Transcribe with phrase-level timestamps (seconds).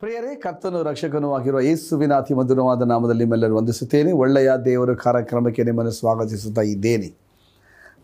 [0.00, 4.12] ಪ್ರಿಯರೇ, ಕರ್ತನು ರಕ್ಷಕನೂ ಆಗಿರುವ ಯೇಸುವಿನ ಅತಿ ಮಧುರವಾದ ನಾಮದಲ್ಲಿ ನಿಮ್ಮೆಲ್ಲರೂ ವಂದಿಸುತ್ತೇನೆ.
[4.12, 7.16] ಒಳ್ಳೆಯ ದೇವರ ಕಾರ್ಯಕ್ರಮಕ್ಕೆ ನಿಮ್ಮನ್ನು ಸ್ವಾಗತಿಸುತ್ತಾ ಇದ್ದೇನೆ.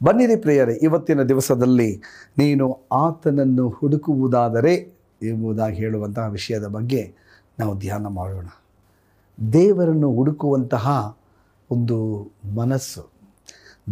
[0.05, 2.03] ಬನ್ನಿರಿ ಪ್ರಿಯರೇ, ಇವತ್ತಿನ ದಿವಸದಲ್ಲಿ
[2.39, 4.75] ನೀನು ಆತನನ್ನು ಹುಡುಕುವುದಾದರೆ
[5.23, 7.15] ಎಂಬುದಾಗಿ ಹೇಳುವಂತಹ ವಿಷಯದ ಬಗ್ಗೆ
[7.59, 8.47] ನಾವು ಧ್ಯಾನ ಮಾಡೋಣ.
[9.53, 11.17] ದೇವರನ್ನು ಹುಡುಕುವಂತಹ
[11.71, 13.11] ಒಂದು ಮನಸ್ಸು,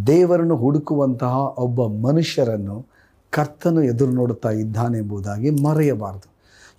[0.07, 2.85] ದೇವರನ್ನು ಹುಡುಕುವಂತಹ ಒಬ್ಬ ಮನುಷ್ಯರನ್ನು
[3.29, 6.30] ಕರ್ತನು ಎದುರು ನೋಡುತ್ತಾ ಇದ್ದಾನೆ ಎಂಬುದಾಗಿ ಮರೆಯಬಾರದು.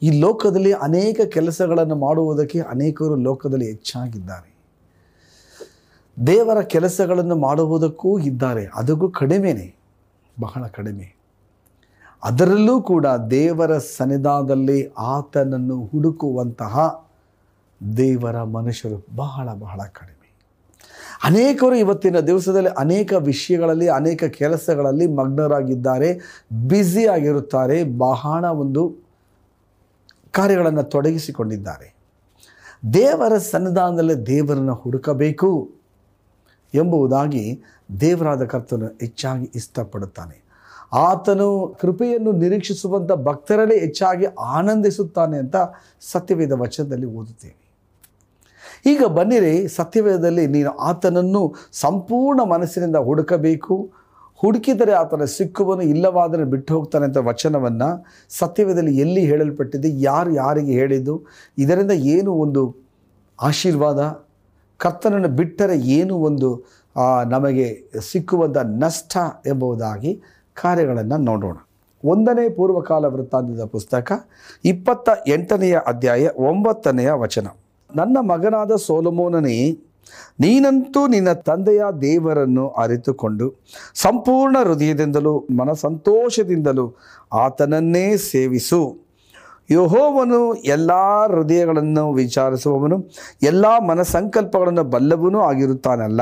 [0.03, 4.53] ಈ ಲೋಕದಲ್ಲಿ ಅನೇಕ ಕೆಲಸಗಳನ್ನು ಮಾಡುವುದಕ್ಕೆ ಅನೇಕರು ಲೋಕದಲ್ಲಿ ಹೆಚ್ಚಾಗಿದ್ದಾರೆ.
[6.27, 8.67] ದೇವರ ಕೆಲಸಗಳನ್ನು ಮಾಡುವುದಕ್ಕೂ ಇದ್ದಾರೆ.
[8.75, 9.75] ಅದಕ್ಕೂ ಕಡಿಮೆನೇ,
[10.41, 11.17] ಬಹಳ ಕಡಿಮೆ.
[12.25, 17.07] ಅದರಲ್ಲೂ ಕೂಡ ದೇವರ ಸನ್ನಿಧಾನದಲ್ಲಿ ಆತನನ್ನು ಹುಡುಕುವಂತಹ
[17.97, 20.19] ದೇವರ ಮನುಷ್ಯರು ಬಹಳ ಬಹಳ ಕಡಿಮೆ.
[21.25, 29.02] ಅನೇಕರು ಇವತ್ತಿನ ದಿವಸದಲ್ಲಿ ಅನೇಕ ವಿಷಯಗಳಲ್ಲಿ, ಅನೇಕ ಕೆಲಸಗಳಲ್ಲಿ ಮಗ್ನರಾಗಿದ್ದಾರೆ ಬ್ಯುಸಿಯಾಗಿರುತ್ತಾರೆ ಬಹಳ ಒಂದು
[30.33, 31.89] ಕಾರ್ಯಗಳನ್ನು ತೊಡಗಿಸಿಕೊಂಡಿದ್ದಾರೆ.
[32.95, 35.71] ದೇವರ ಸನ್ನಿಧಾನದಲ್ಲಿ ದೇವರನ್ನು ಹುಡುಕಬೇಕು
[36.75, 37.63] ಎಂಬುದಾಗಿ
[38.01, 40.37] ದೇವರಾದ ಕರ್ತನು ಹೆಚ್ಚಾಗಿ ಇಷ್ಟಪಡುತ್ತಾನೆ.
[40.93, 41.49] ಆತನು
[41.81, 45.57] ಕೃಪೆಯನ್ನು ನಿರೀಕ್ಷಿಸುವಂಥ ಭಕ್ತರಲ್ಲೇ ಹೆಚ್ಚಾಗಿ ಆನಂದಿಸುತ್ತಾನೆ ಅಂತ
[46.01, 47.59] ಸತ್ಯವೇದ ವಚನದಲ್ಲಿ ಓದುತ್ತೇವೆ
[48.87, 53.91] ಈಗ ಬನ್ನಿರಿ, ಸತ್ಯವೇದದಲ್ಲಿ ನೀನು ಆತನನ್ನು ಸಂಪೂರ್ಣ ಮನಸ್ಸಿನಿಂದ ಹುಡುಕಬೇಕು
[54.43, 57.89] ಹುಡುಕಿದರೆ ಆತನ ಸಿಕ್ಕುವನು ಇಲ್ಲವಾದರೆ ಬಿಟ್ಟು ಹೋಗ್ತಾನೆ ಅಂತ ವಚನವನ್ನು
[58.39, 59.89] ಸತ್ಯವೇದಲ್ಲಿ ಎಲ್ಲಿ ಹೇಳಲ್ಪಟ್ಟಿದೆ?
[60.01, 61.15] ಯಾರು ಯಾರಿಗೆ ಹೇಳಿದ್ದು?
[61.59, 62.63] ಇದರಿಂದ ಏನು ಒಂದು
[63.43, 64.01] ಆಶೀರ್ವಾದ?
[64.85, 66.49] ಕರ್ತನನ್ನು ಬಿಟ್ಟರೆ ಏನು ಒಂದು
[67.29, 67.67] ನಮಗೆ
[68.11, 70.13] ಸಿಕ್ಕುವಂಥ ನಷ್ಟ ಎಂಬುದಾಗಿ
[70.63, 71.57] ಕಾರ್ಯಗಳನ್ನು ನೋಡೋಣ.
[72.05, 74.13] ಒಂದನೇ ಪೂರ್ವಕಾಲ ವೃತ್ತಾಂತದ ಪುಸ್ತಕ,
[74.65, 77.47] ಇಪ್ಪತ್ತ ಎಂಟನೆಯ ಅಧ್ಯಾಯ ಒಂಬತ್ತನೆಯ ವಚನ.
[77.91, 79.57] ನನ್ನ ಮಗನಾದ ಸೋಲಮೋನನೇ
[80.41, 83.55] ನೀನಂತೂ ನಿನ್ನ ತಂದೆಯ ದೇವರನ್ನು ಅರಿತುಕೊಂಡು
[83.95, 86.95] ಸಂಪೂರ್ಣ ಹೃದಯದಿಂದಲೂ ಮನಸಂತೋಷದಿಂದಲೂ
[87.33, 88.97] ಆತನನ್ನೇ ಸೇವಿಸು.
[89.71, 90.91] ಯಹೋವನು ಎಲ್ಲ
[91.27, 93.05] ಹೃದಯಗಳನ್ನು ವಿಚಾರಿಸುವವನು,
[93.43, 96.21] ಎಲ್ಲ ಮನಸಂಕಲ್ಪಗಳನ್ನು ಬಲ್ಲವನೂ ಆಗಿರುತ್ತಾನಲ್ಲ.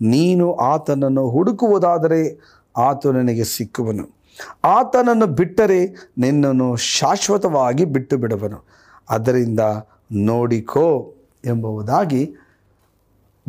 [0.00, 2.38] ನೀನು ಆತನನ್ನು ಹುಡುಕುವುದಾದರೆ
[2.76, 4.18] ಆತ ನನಗೆ ಸಿಕ್ಕುವನು.
[4.64, 8.64] ಆತನನ್ನು ಬಿಟ್ಟರೆ ನಿನ್ನನ್ನು ಶಾಶ್ವತವಾಗಿ ಬಿಟ್ಟು ಬಿಡುವನು
[9.10, 9.60] ಅದರಿಂದ
[10.12, 12.34] ನೋಡಿಕೋ ಎಂಬುದಾಗಿ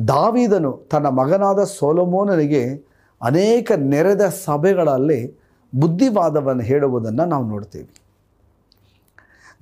[0.08, 2.90] ದಾವಿದನು ತನ್ನ ಮಗನಾದ ಸೋಲಮೋನನಿಗೆ
[3.22, 5.40] ಅನೇಕ ನೆರೆದ ಸಭೆಗಳಲ್ಲಿ
[5.76, 7.90] ಬುದ್ಧಿವಾದವನ್ನು ಹೇಳುವುದನ್ನು ನಾವು ನೋಡ್ತೀವಿ.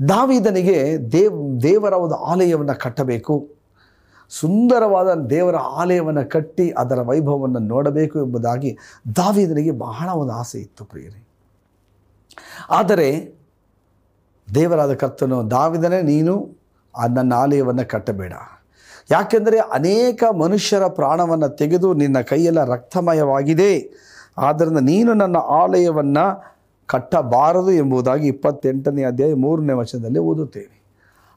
[0.09, 3.47] ದಾವಿದನಿಗೆ ದೇವ್, ದೇವರ ಒಂದು ಆಲಯವನ್ನು ಕಟ್ಟಬೇಕು.
[4.29, 8.77] ಸುಂದರವಾದ ದೇವರ ಆಲಯವನ್ನು ಕಟ್ಟಿ ಅದರ ವೈಭವವನ್ನು ನೋಡಬೇಕು ಎಂಬುದಾಗಿ
[9.15, 11.27] ದಾವಿದನಿಗೆ ಬಹಳ ಒಂದು ಆಸೆ ಇತ್ತು ಪ್ರಿಯರೇ.
[12.69, 13.35] ಆದರೆ
[14.55, 16.55] ದೇವರಾದ ಕರ್ತನು, ದಾವಿದನೇ, ನೀನು
[17.15, 18.33] ನನ್ನ ಆಲಯವನ್ನು ಕಟ್ಟಬೇಡ.
[19.11, 23.71] ಯಾಕೆಂದರೆ ಅನೇಕ ಮನುಷ್ಯರ ಪ್ರಾಣವನ್ನು ತೆಗೆದು ನಿನ್ನ ಕೈಯೆಲ್ಲ ರಕ್ತಮಯವಾಗಿದೆ.
[24.37, 26.25] ಆದ್ದರಿಂದ ನೀನು ನನ್ನ ಆಲಯವನ್ನು
[26.85, 30.75] ಕಟ್ಟಬಾರದು ಎಂಬುದಾಗಿ ಇಪ್ಪತ್ತೆಂಟನೇ ಅಧ್ಯಾಯ ಮೂರನೇ ವಚನದಲ್ಲಿ ಓದುತ್ತೇನೆ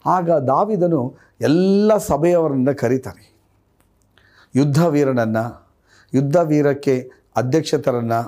[0.07, 3.25] ಆಗ ದಾವಿದನು ಎಲ್ಲ ಸಭೆಯವರನ್ನು ಕರೀತಾನೆ.
[4.55, 5.45] ಯುದ್ಧ ವೀರನನ್ನು
[6.15, 8.21] ಯುದ್ಧ ವೀರಕ್ಕೆ ಅಧ್ಯಕ್ಷತರನ್ನು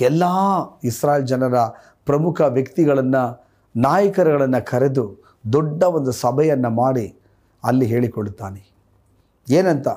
[0.00, 0.24] ಎಲ್ಲ
[0.84, 1.56] ಇಸ್ರಾಯೇಲ್ ಜನರ
[2.04, 3.22] ಪ್ರಮುಖ ವ್ಯಕ್ತಿಗಳನ್ನು,
[3.76, 5.04] ನಾಯಕರುಗಳನ್ನು ಕರೆದು
[5.52, 7.06] ದೊಡ್ಡ ಒಂದು ಸಭೆಯನ್ನು ಮಾಡಿ
[7.64, 8.72] ಅಲ್ಲಿ ಹೇಳಿಕೊಳ್ಳುತ್ತಾನೆ
[9.50, 9.88] ಏನಂತ?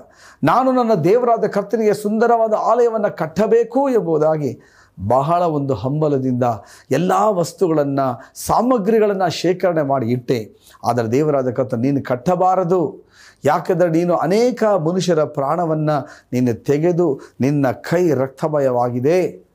[0.44, 4.60] ನಾನು ನನ್ನ ದೇವರಾದ ಕರ್ತನಿಗೆ ಸುಂದರವಾದ ಆಲಯವನ್ನು ಕಟ್ಟಬೇಕು ಎಂಬುದಾಗಿ
[5.08, 6.44] ಬಹಳ ಒಂದು ಹಂಬಲದಿಂದ
[6.92, 10.52] ಎಲ್ಲ ವಸ್ತುಗಳನ್ನು, ಸಾಮಗ್ರಿಗಳನ್ನು ಶೇಖರಣೆ ಮಾಡಿ ಇಟ್ಟೆ.
[10.86, 13.12] ಆದರೆ ದೇವರಾದ ಕರ್ತ ನೀನು ಕಟ್ಟಬಾರದು.
[13.46, 19.48] ಯಾಕಂದರೆ ನೀನು ಅನೇಕ ಮನುಷ್ಯರ ಪ್ರಾಣವನ್ನು ನೀನು ತೆಗೆದು ನಿನ್ನ ಕೈ ರಕ್ತಮಯವಾಗಿದೆ.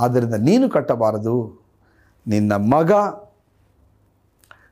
[0.00, 1.66] ಆದ್ದರಿಂದ ನೀನು ಕಟ್ಟಬಾರದು.
[2.26, 2.92] ನಿನ್ನ ಮಗ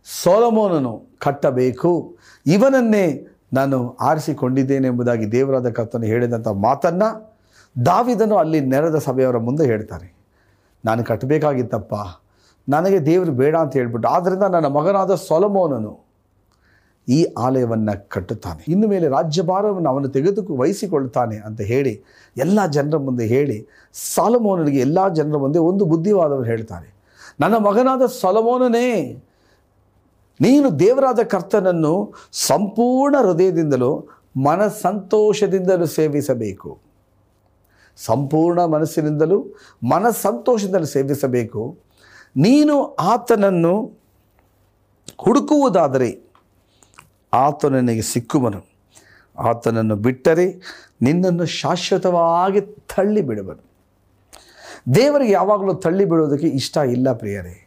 [0.06, 1.90] ಸೋಲಮೋನನು ಕಟ್ಟಬೇಕು,
[2.46, 3.06] ಇವನನ್ನೇ
[3.52, 7.08] ನಾನು ಆರಿಸಿಕೊಂಡಿದ್ದೇನೆ ಎಂಬುದಾಗಿ ದೇವರಾದ ಕರ್ತನು ಹೇಳಿದಂಥ ಮಾತನ್ನು
[7.86, 10.08] ದಾವಿದನು ಅಲ್ಲಿ ನೆರೆದ ಸಭೆಯವರ ಮುಂದೆ ಹೇಳ್ತಾನೆ.
[10.84, 11.94] ನಾನು ಕಟ್ಟಬೇಕಾಗಿತ್ತಪ್ಪ,
[12.68, 15.92] ನನಗೆ ದೇವರು ಬೇಡ ಅಂತ ಹೇಳ್ಬಿಟ್ಟು ಆದ್ದರಿಂದ ನನ್ನ ಮಗನಾದ ಸೊಲಮೋನನು
[17.08, 18.62] ಈ ಆಲಯವನ್ನು ಕಟ್ಟುತ್ತಾನೆ.
[18.72, 21.92] ಇನ್ನು ಮೇಲೆ ರಾಜ್ಯಭಾರವನ್ನು ಅವನು ತೆಗೆದು ವಹಿಸಿಕೊಳ್ಳುತ್ತಾನೆ ಅಂತ ಹೇಳಿ
[22.36, 23.58] ಎಲ್ಲ ಜನರ ಮುಂದೆ ಹೇಳಿ
[24.14, 26.88] ಸಾಲಮೋನನಿಗೆ ಎಲ್ಲ ಜನರ ಮುಂದೆ ಒಂದು ಬುದ್ಧಿವಾದವನ್ನು ಹೇಳ್ತಾರೆ.
[27.40, 28.88] ನನ್ನ ಮಗನಾದ ಸೊಲಮೋನನೇ
[30.40, 34.08] ನೀನು ದೇವರಾದ ಕರ್ತನನ್ನು ಸಂಪೂರ್ಣ ಹೃದಯದಿಂದಲೂ
[34.44, 36.78] ಮನಸ್ಸಂತೋಷದಿಂದಲೂ ಸೇವಿಸಬೇಕು.
[37.96, 39.46] ಸಂಪೂರ್ಣ ಮನಸ್ಸಿನಿಂದಲೂ
[39.90, 41.78] ಮನಸ್ಸಂತೋಷದಿಂದಲೂ ಸೇವಿಸಬೇಕು.
[42.36, 43.98] ನೀನು ಆತನನ್ನು
[45.18, 46.20] ಹುಡುಕುವುದಾದರೆ
[47.32, 48.66] ಆತನು ನನಗೆ ಸಿಕ್ಕುವನು.
[49.38, 50.60] ಆತನನ್ನು ಬಿಟ್ಟರೆ
[51.02, 53.74] ನಿನ್ನನ್ನು ಶಾಶ್ವತವಾಗಿ ತಳ್ಳಿ ಬಿಡುವನು
[54.94, 57.63] ದೇವರಿಗೆ ಯಾವಾಗಲೂ ತಳ್ಳಿ ಬಿಡುವುದಕ್ಕೆ ಇಷ್ಟ ಇಲ್ಲ ಪ್ರಿಯರೇ.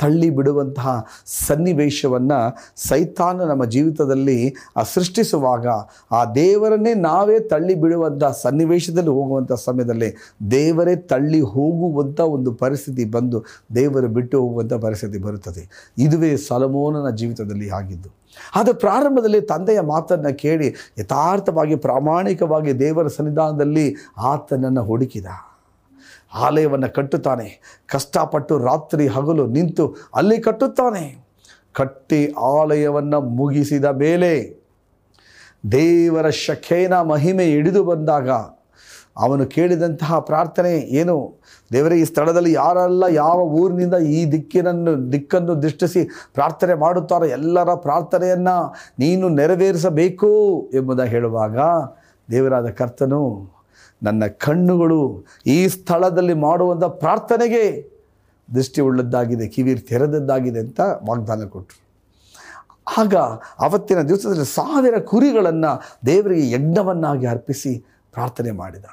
[0.00, 2.38] ತಳ್ಳಿ ಬಿಡುವಂತಹ ಸನ್ನಿವೇಶವನ್ನು
[2.76, 4.54] ಸೈತಾನ ನಮ್ಮ ಜೀವಿತದಲ್ಲಿ
[4.94, 5.66] ಸೃಷ್ಟಿಸುವಾಗ
[6.12, 10.10] ಆ ದೇವರನ್ನೇ ನಾವೇ ತಳ್ಳಿ ಬಿಡುವಂಥ ಸನ್ನಿವೇಶದಲ್ಲಿ ಹೋಗುವಂಥ ಸಮಯದಲ್ಲಿ
[10.50, 13.40] ದೇವರೇ ತಳ್ಳಿ ಹೋಗುವಂಥ ಒಂದು ಪರಿಸ್ಥಿತಿ ಬಂದು
[13.74, 15.62] ದೇವರು ಬಿಟ್ಟು ಹೋಗುವಂಥ ಪರಿಸ್ಥಿತಿ ಬರುತ್ತದೆ.
[15.98, 18.10] ಇದುವೇ ಸಲಮೋನನ ಜೀವಿತದಲ್ಲಿ ಆಗಿದ್ದು.
[18.54, 20.68] ಆದರೆ ಪ್ರಾರಂಭದಲ್ಲಿ ತಂದೆಯ ಮಾತನ್ನು ಕೇಳಿ
[20.98, 23.86] ಯಥಾರ್ಥವಾಗಿ ಪ್ರಾಮಾಣಿಕವಾಗಿ ದೇವರ ಸನ್ನಿಧಾನದಲ್ಲಿ
[24.18, 25.26] ಆತನನ್ನು ಹುಡುಕಿದ.
[26.34, 27.78] ಆಲಯವನ್ನು ಕಟ್ಟುತ್ತಾನೆ.
[27.86, 31.30] ಕಷ್ಟಪಟ್ಟು ರಾತ್ರಿ ಹಗಲು ನಿಂತು ಅಲ್ಲಿ ಕಟ್ಟುತ್ತಾನೆ.
[31.72, 34.60] ಕಟ್ಟಿ ಆಲಯವನ್ನು ಮುಗಿಸಿದ ಮೇಲೆ
[35.72, 38.30] ದೇವರ ಶಖೇನ ಮಹಿಮೆ ಹಿಡಿದು ಬಂದಾಗ
[39.16, 41.40] ಅವನು ಕೇಳಿದಂತಹ ಪ್ರಾರ್ಥನೆ ಏನು?
[41.72, 49.28] ದೇವರೇ, ಈ ಸ್ಥಳದಲ್ಲಿ ಯಾರೆಲ್ಲ ಯಾವ ಊರಿನಿಂದ ಈ ದಿಕ್ಕಿನನ್ನು, ದಿಕ್ಕನ್ನು ದೃಷ್ಟಿಸಿ ಪ್ರಾರ್ಥನೆ ಮಾಡುತ್ತಾರೋ ಎಲ್ಲರ ಪ್ರಾರ್ಥನೆಯನ್ನು ನೀನು
[49.28, 51.58] ನೆರವೇರಿಸಬೇಕು ಎಂಬುದಾಗಿ ಹೇಳುವಾಗ
[52.30, 53.59] ದೇವರಾದ ಕರ್ತನು
[54.02, 57.64] ನನ್ನ ಕಣ್ಣುಗಳು ಈ ಸ್ಥಳದಲ್ಲಿ ಮಾಡುವಂಥ ಪ್ರಾರ್ಥನೆಗೆ
[58.54, 61.80] ದೃಷ್ಟಿ ಉಳ್ಳದ್ದಾಗಿದೆ ಕಿವಿ ತೆರೆದದ್ದಾಗಿದೆ ಅಂತ ವಾಗ್ದಾನ ಕೊಟ್ಟರು
[62.98, 63.16] ಆಗ
[63.60, 65.70] ಅವತ್ತಿನ ದಿವಸದಲ್ಲಿ ಸಾವಿರ ಕುರಿಗಳನ್ನು
[66.06, 68.84] ದೇವರಿಗೆ ಯಜ್ಞವನ್ನಾಗಿ ಅರ್ಪಿಸಿ ಪ್ರಾರ್ಥನೆ ಮಾಡಿದ.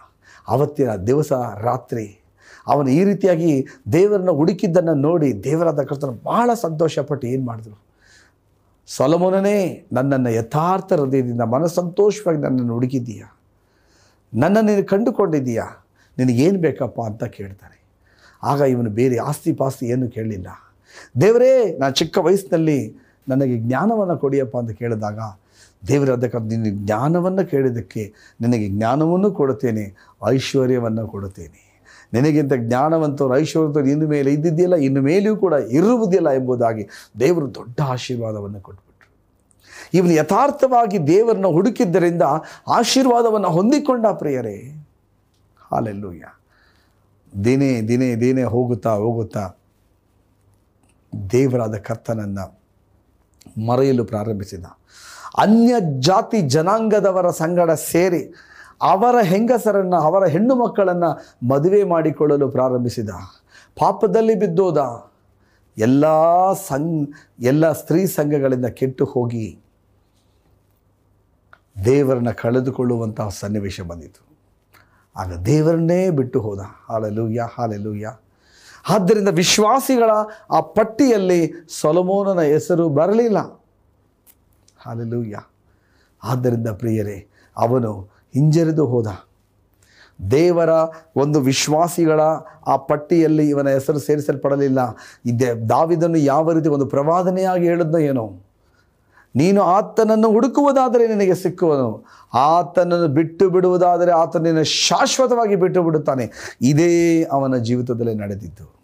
[0.47, 2.19] ಅವತ್ತಿನ ದಿವಸ ರಾತ್ರಿ
[2.67, 7.77] ಅವನು ಈ ರೀತಿಯಾಗಿ ದೇವರನ್ನ ಹುಡುಕಿದ್ದನ್ನು ನೋಡಿ ದೇವರಾದ ಕರ್ತನ ಬಹಳ ಸಂತೋಷಪಟ್ಟು ಏನು ಮಾಡಿದ್ರು?
[8.87, 13.23] ಸೊಲಮೋನನೇ, ನನ್ನನ್ನು ಯಥಾರ್ಥ ಹೃದಯದಿಂದ ಮನಸ್ಸಂತೋಷವಾಗಿ ನನ್ನನ್ನು ಹುಡುಕಿದ್ದೀಯ?
[14.33, 15.65] ನನ್ನನ್ನು ನೀನು ಕಂಡುಕೊಂಡಿದ್ದೀಯಾ?
[16.17, 17.77] ನಿನಗೇನು ಬೇಕಪ್ಪ ಅಂತ ಕೇಳ್ತಾರೆ
[18.43, 20.47] ಆಗ ಇವನು ಬೇರೆ ಆಸ್ತಿ ಪಾಸ್ತಿ ಏನು ಕೇಳಲಿಲ್ಲ.
[21.21, 22.95] ದೇವರೇ, ನಾನು ಚಿಕ್ಕ ವಯಸ್ಸಿನಲ್ಲಿ
[23.29, 25.19] ನನಗೆ ಜ್ಞಾನವನ್ನು ಕೊಡಿಯಪ್ಪ ಅಂತ ಕೇಳಿದಾಗ,
[25.87, 29.95] ದೇವರ, ಅದಕ್ಕೆ ನಿನ್ನ ಜ್ಞಾನವನ್ನು ಕೇಳಿದ್ದಕ್ಕೆ ನಿನಗೆ ಜ್ಞಾನವನ್ನು ಕೊಡುತ್ತೇನೆ,
[30.27, 31.83] ಐಶ್ವರ್ಯವನ್ನು ಕೊಡುತ್ತೇನೆ.
[32.13, 36.89] ನಿನಗಿಂತ ಜ್ಞಾನವಂತರು, ಐಶ್ವರ್ಯವಂತರು ಇನ್ನು ಮೇಲೆ ಇದ್ದಿದ್ದಿಲ್ಲ, ಇನ್ನು ಮೇಲೆಯೂ ಕೂಡ ಇರುವುದಿಲ್ಲ ಎಂಬುದಾಗಿ
[37.19, 38.86] ದೇವರು ದೊಡ್ಡ ಆಶೀರ್ವಾದವನ್ನು ಕೊಟ್ಬಿಟ್ರು
[39.93, 42.21] ಇವನು ಯಥಾರ್ಥವಾಗಿ ದೇವರನ್ನು ಹುಡುಕಿದ್ದರಿಂದ
[42.67, 44.87] ಆಶೀರ್ವಾದವನ್ನು ಹೊಂದಿಕೊಂಡ ಪ್ರಿಯರೇ.
[45.71, 46.25] ಹಾಲೆಲ್ಲೂಯ್ಯ.
[47.43, 49.51] ದಿನೇ ದಿನೇ ದಿನೇ ಹೋಗುತ್ತಾ ಹೋಗುತ್ತಾ
[51.31, 52.59] ದೇವರಾದ ಕರ್ತನನ್ನು
[53.67, 54.65] ಮರೆಯಲು ಪ್ರಾರಂಭಿಸಿದ.
[55.37, 58.33] ಅನ್ಯ ಜಾತಿ ಜನಾಂಗದವರ ಸಂಗಡ ಸೇರಿ
[58.81, 63.09] ಅವರ ಹೆಂಗಸರನ್ನು, ಅವರ ಹೆಣ್ಣು ಮಕ್ಕಳನ್ನು ಮದುವೆ ಮಾಡಿಕೊಳ್ಳಲು ಪ್ರಾರಂಭಿಸಿದ.
[63.79, 65.11] ಪಾಪದಲ್ಲಿ ಬಿದ್ದೋದ.
[65.77, 66.05] ಎಲ್ಲ
[66.53, 67.07] ಸಂಘ
[67.39, 69.59] ಎಲ್ಲ ಸ್ತ್ರೀ ಸಂಘಗಳಿಂದ ಕೆಟ್ಟು ಹೋಗಿ
[71.85, 74.27] ದೇವರನ್ನು ಕಳೆದುಕೊಳ್ಳುವಂತಹ ಸನ್ನಿವೇಶ ಬಂದಿತು
[75.15, 76.59] ಆಗ ದೇವರನ್ನೇ ಬಿಟ್ಟು ಹೋದ.
[76.89, 78.13] Hallelujah hallelujah.
[78.89, 80.09] ಆದ್ದರಿಂದ ವಿಶ್ವಾಸಿಗಳ
[80.51, 83.37] ಆ ಪಟ್ಟಿಯಲ್ಲಿ ಸೊಲಮೋನನ ಹೆಸರು ಬರಲಿಲ್ಲ.
[84.79, 85.39] ಹಾಲೆಲೂಯ್ಯ.
[86.23, 87.27] ಆದ್ದರಿಂದ ಪ್ರಿಯರೇ,
[87.57, 88.01] ಅವನು
[88.33, 89.07] ಹಿಂಜರಿದು ಹೋದ.
[90.31, 90.69] ದೇವರ
[91.15, 92.21] ಒಂದು ವಿಶ್ವಾಸಿಗಳ
[92.67, 94.79] ಆ ಪಟ್ಟಿಯಲ್ಲಿ ಇವನ ಹೆಸರು ಸೇರಿಸಲ್ಪಡಲಿಲ್ಲ.
[95.25, 98.46] ಇದೆ ದಾವಿದನ್ನು ಯಾವ ರೀತಿ ಒಂದು ಪ್ರವಾದನೆಯಾಗಿ ಹೇಳಿದ್ನೋ ಏನೋ.
[99.35, 106.57] ನೀನು ಆತನನ್ನು ಹುಡುಕುವುದಾದರೆ ನಿನಗೆ ಸಿಕ್ಕುವನು ಆತನನ್ನು ಬಿಟ್ಟು ಬಿಡುವುದಾದರೆ ಆತನನ್ನು ಶಾಶ್ವತವಾಗಿ ಬಿಟ್ಟು ಬಿಡುತ್ತಾನೆ.
[106.61, 108.77] ಇದೇ ಅವನ ಜೀವಿತದಲ್ಲಿ ನಡೆದಿದ್ದು.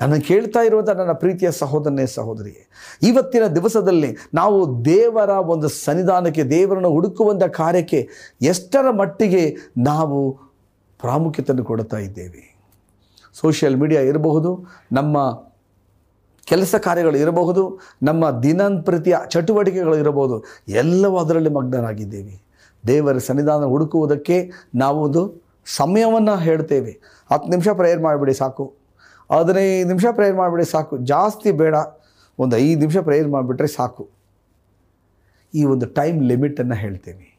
[0.00, 2.68] ನನ್ನ ಕೇಳ್ತಾ ಇರುವಂಥ ನನ್ನ ಪ್ರೀತಿಯ ಸಹೋದರನೇ ಸಹೋದರಿ
[3.02, 8.08] ಇವತ್ತಿನ ದಿವಸದಲ್ಲಿ ನಾವು ದೇವರ ಒಂದು ಸನ್ನಿಧಾನಕ್ಕೆ, ದೇವರನ್ನು ಹುಡುಕುವಂಥ ಕಾರ್ಯಕ್ಕೆ
[8.42, 10.32] ಎಷ್ಟರ ಮಟ್ಟಿಗೆ ನಾವು
[11.00, 12.56] ಪ್ರಾಮುಖ್ಯತೆಯನ್ನು ಕೊಡುತ್ತಾ ಇದ್ದೇವೆ.
[13.34, 15.43] ಸೋಷಿಯಲ್ ಮೀಡಿಯಾ ಇರಬಹುದು, ನಮ್ಮ
[16.44, 22.44] ಕೆಲಸ ಕಾರ್ಯಗಳು ಇರಬಹುದು, ನಮ್ಮ ದಿನಂಪ್ರತಿಯ ಚಟುವಟಿಕೆಗಳು ಇರಬಹುದು, ಎಲ್ಲವೂ ಅದರಲ್ಲಿ ಮಗ್ನರಾಗಿದ್ದೇವೆ.
[22.86, 27.00] ದೇವರ ಸನ್ನಿಧಾನ ಹುಡುಕುವುದಕ್ಕೆ ನಾವು ಒಂದು ಸಮಯವನ್ನು ಹೇಳ್ತೇವೆ.
[27.32, 28.74] ಹತ್ತು ನಿಮಿಷ ಪ್ರೇಯರ್ ಮಾಡಿಬಿಡಿ ಸಾಕು.
[29.32, 30.98] ಹದಿನೈದು ನಿಮಿಷ ಪ್ರೇಯರ್ ಮಾಡಿಬಿಡಿ ಸಾಕು.
[30.98, 31.74] ಜಾಸ್ತಿ ಬೇಡ.
[32.38, 34.08] ಒಂದು ಐದು ನಿಮಿಷ ಪ್ರೇಯರ್ ಮಾಡಿಬಿಟ್ರೆ ಸಾಕು.
[35.54, 37.38] ಈ ಒಂದು ಟೈಮ್ ಲಿಮಿಟನ್ನು ಹೇಳ್ತೇವೆ.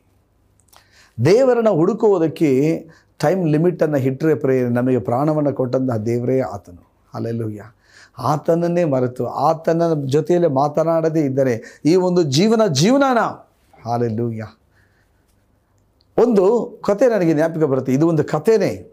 [1.25, 2.87] ದೇವರನ್ನು ಹುಡುಕುವುದಕ್ಕೆ
[3.19, 6.94] ಟೈಮ್ ಲಿಮಿಟನ್ನು ಇಟ್ಟರೆ ಪ್ರೇಯರ್ ನಮಗೆ ಪ್ರಾಣವನ್ನು ಕೊಟ್ಟಂತಹ ದೇವರೇ ಆತನು.
[7.15, 7.63] ಅಲ್ಲೆಲ್ಲೂಯ್ಯ
[8.19, 13.19] ಆತನನ್ನೇ ಮರೆತು ಆತನ ಜೊತೆಯಲ್ಲಿ ಮಾತನಾಡದೇ ಇದ್ದರೆ ಈ ಒಂದು ಜೀವನ ಜೀವನನ
[13.85, 14.47] ಹಾಲೆಲ್ಲೂಯ್ಯ
[16.17, 17.93] ಒಂದು ಕತೆ ನನಗೆ ಜ್ಞಾಪಕ ಬರುತ್ತೆ.
[17.93, 18.91] ಇದು ಒಂದು ಕಥೆನೇ.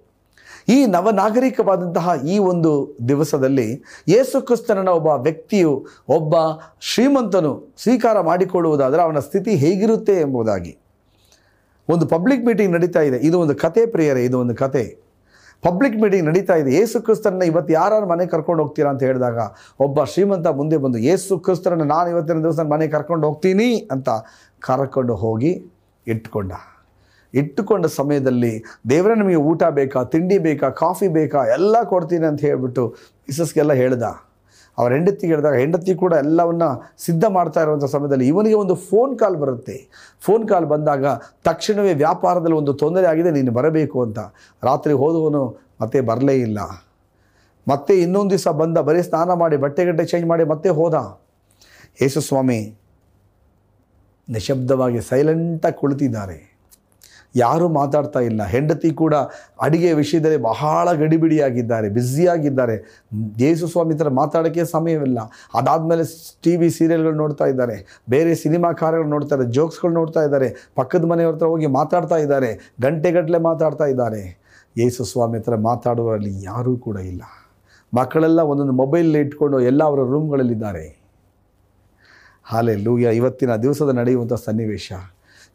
[0.68, 6.34] ಈ ನವನಾಗರಿಕವಾದಂತಹ ಈ ಒಂದು ದಿವಸದಲ್ಲಿ ಯೇಸುಕ್ರಿಸ್ತನ ಒಬ್ಬ ವ್ಯಕ್ತಿಯು ಒಬ್ಬ
[6.80, 10.78] ಶ್ರೀಮಂತನು ಸ್ವೀಕಾರ ಮಾಡಿಕೊಳ್ಳುವುದಾದರೆ ಅವನ ಸ್ಥಿತಿ ಹೇಗಿರುತ್ತೆ ಎಂಬುದಾಗಿ.
[11.88, 13.16] ಒಂದು ಪಬ್ಲಿಕ್ ಮೀಟಿಂಗ್ ನಡೀತಾ ಇದೆ.
[13.16, 15.01] ಇದು ಒಂದು ಕತೆ ಪ್ರಿಯರೇ, ಇದು ಒಂದು ಕತೆ
[15.66, 16.70] ಪಬ್ಲಿಕ್ ಮೀಟಿಂಗ್ ನಡೀತಾ ಇದೆ.
[16.82, 19.38] ಏಸು ಕ್ರಿಸ್ತನ ಇವತ್ತು ಯಾರು ಮನೆ ಕರ್ಕೊಂಡು ಹೋಗ್ತೀರಾ ಅಂತ ಹೇಳಿದಾಗ
[19.86, 24.08] ಒಬ್ಬ ಶ್ರೀಮಂತ ಮುಂದೆ ಬಂದು, ಏಸು ಕ್ರಿಸ್ತರನ್ನು ನಾನು ಇವತ್ತಿನ ದಿವಸ ಮನೆ ಕರ್ಕೊಂಡು ಹೋಗ್ತೀನಿ ಅಂತ
[24.68, 25.52] ಕರ್ಕೊಂಡು ಹೋಗಿ
[26.06, 26.52] ಇಟ್ಕೊಂಡ
[27.34, 28.50] ಇಟ್ಟುಕೊಂಡ ಸಮಯದಲ್ಲಿ
[28.90, 32.84] ದೇವರೇ ನಮಗೆ ಊಟ ಬೇಕಾ, ತಿಂಡಿ ಬೇಕಾ, ಕಾಫಿ ಬೇಕಾ, ಎಲ್ಲ ಕೊಡ್ತೀನಿ ಅಂತ ಹೇಳಿಬಿಟ್ಟು
[33.28, 34.04] ಮಿಸಸ್ಗೆಲ್ಲ ಹೇಳ್ದ.
[34.78, 36.62] ಅವ್ರ ಹೆಂಡತಿಗೆ ಹೇಳಿದಾಗ ಹೆಂಡತಿ ಕೂಡ ಎಲ್ಲವನ್ನ
[36.98, 39.90] ಸಿದ್ಧ ಮಾಡ್ತಾ ಇರುವಂಥ ಸಮಯದಲ್ಲಿ ಇವನಿಗೆ ಒಂದು ಫೋನ್ ಕಾಲ್ ಬರುತ್ತೆ.
[40.20, 41.06] ಫೋನ್ ಕಾಲ್ ಬಂದಾಗ
[41.44, 44.18] ತಕ್ಷಣವೇ ವ್ಯಾಪಾರದಲ್ಲಿ ಒಂದು ತೊಂದರೆ ಆಗಿದೆ, ನೀನು ಬರಬೇಕು ಅಂತ.
[44.62, 46.58] ರಾತ್ರಿ ಹೋದವನು ಮತ್ತೆ ಬರಲೇ ಇಲ್ಲ.
[47.68, 50.94] ಮತ್ತೆ ಇನ್ನೊಂದು ದಿವಸ ಬಂದ, ಬರೀ ಸ್ನಾನ ಮಾಡಿ, ಬಟ್ಟೆ ಗಟ್ಟೆ ಚೇಂಜ್ ಮಾಡಿ ಮತ್ತೆ ಹೋದ.
[52.02, 52.78] ಯೇಸು ಸ್ವಾಮಿ
[54.28, 56.51] ನಿಶಬ್ದವಾಗಿ ಸೈಲೆಂಟಾಗಿ ಕುಳಿತಿದ್ದಾರೆ.
[57.34, 58.42] ಯಾರೂ ಮಾತಾಡ್ತಾ ಇಲ್ಲ.
[58.44, 59.14] ಹೆಂಡತಿ ಕೂಡ
[59.60, 62.76] ಅಡಿಗೆ ವಿಷಯದಲ್ಲಿ ಬಹಳ ಗಡಿಬಿಡಿಯಾಗಿದ್ದಾರೆ, ಬ್ಯುಸಿಯಾಗಿದ್ದಾರೆ.
[63.40, 65.18] ಯೇಸು ಸ್ವಾಮಿ ಥರ ಮಾತಾಡೋಕ್ಕೆ ಸಮಯವಿಲ್ಲ.
[65.54, 66.04] ಅದಾದಮೇಲೆ
[66.42, 67.76] ಟಿ ವಿ ಸೀರಿಯಲ್ಗಳು ನೋಡ್ತಾ ಇದ್ದಾರೆ.
[68.10, 70.70] ಬೇರೆ ಸಿನಿಮಾ ಕಾರ್ಯಗಳು ನೋಡ್ತಾರೆ, ಜೋಕ್ಸ್ಗಳು ನೋಡ್ತಾ ಇದ್ದಾರೆ.
[70.76, 74.22] ಪಕ್ಕದ ಮನೆಯವ್ರ ಹತ್ರ ಹೋಗಿ ಮಾತಾಡ್ತಾ ಇದ್ದಾರೆ, ಗಂಟೆಗಟ್ಟಲೆ ಮಾತಾಡ್ತಾ ಇದ್ದಾರೆ.
[74.78, 77.22] ಯೇಸು ಸ್ವಾಮಿ ಹತ್ರ ಮಾತಾಡುವಲ್ಲಿ ಯಾರೂ ಕೂಡ ಇಲ್ಲ.
[77.94, 81.02] ಮಕ್ಕಳೆಲ್ಲ ಒಂದೊಂದು ಮೊಬೈಲ್ ಇಟ್ಕೊಂಡು ಎಲ್ಲ ಅವರ ರೂಮ್ಗಳಲ್ಲಿದ್ದಾರೆ.
[82.44, 84.92] ಹಾಲೆ ಲೂಯ ಇವತ್ತಿನ ದಿವಸದ ನಡೆಯುವಂಥ ಸನ್ನಿವೇಶ.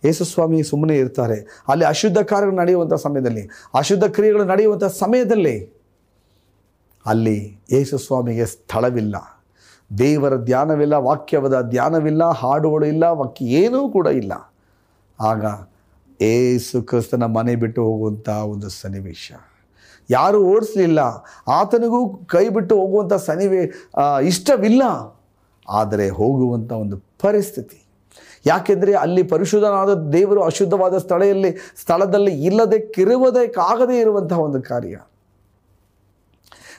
[0.06, 1.63] ಯೇಸುಸ್ವಾಮಿ ಸುಮ್ಮನೆ ಇರ್ತಾರೆ.
[1.68, 5.77] ಅಲ್ಲಿ ಅಶುದ್ಧ ಕಾರ್ಯಗಳು ನಡೆಯುವಂಥ ಸಮಯದಲ್ಲಿ, ಅಶುದ್ಧ ಕ್ರಿಯೆಗಳು ನಡೆಯುವಂಥ ಸಮಯದಲ್ಲಿ
[7.06, 9.16] ಅಲ್ಲಿ ಯೇಸುಸ್ವಾಮಿಗೆ ಸ್ಥಳವಿಲ್ಲ.
[9.98, 14.54] ದೇವರ ಧ್ಯಾನವಿಲ್ಲ, ವಾಕ್ಯವದ ಧ್ಯಾನವಿಲ್ಲ, ಹಾಡುಗಳು ಇಲ್ಲ, ವಾಕ್ಯ ಏನೂ ಕೂಡ ಇಲ್ಲ.
[15.22, 15.46] ಆಗ
[16.22, 19.32] ಏಸು ಕ್ರಿಸ್ತನ ಮನೆ ಬಿಟ್ಟು ಹೋಗುವಂಥ ಒಂದು ಸನ್ನಿವೇಶ.
[20.10, 21.00] ಯಾರೂ ಓಡಿಸ್ಲಿಲ್ಲ.
[21.48, 23.72] ಆತನಿಗೂ ಕೈ ಬಿಟ್ಟು ಹೋಗುವಂಥ ಸನ್ನಿವೇ
[24.24, 24.82] ಇಷ್ಟವಿಲ್ಲ.
[25.70, 27.87] ಆದರೆ ಹೋಗುವಂಥ ಒಂದು ಪರಿಸ್ಥಿತಿ.
[28.48, 31.51] ಯಾಕೆಂದರೆ ಅಲ್ಲಿ ಪರಿಶುದ್ಧನಾದ ದೇವರು ಅಶುದ್ಧವಾದ ಸ್ಥಳೆಯಲ್ಲಿ,
[31.82, 34.98] ಸ್ಥಳದಲ್ಲಿ ಇಲ್ಲದೆ ಕಿರುವುದಕ್ಕಾಗದೇ ಇರುವಂತಹ ಒಂದು ಕಾರ್ಯ.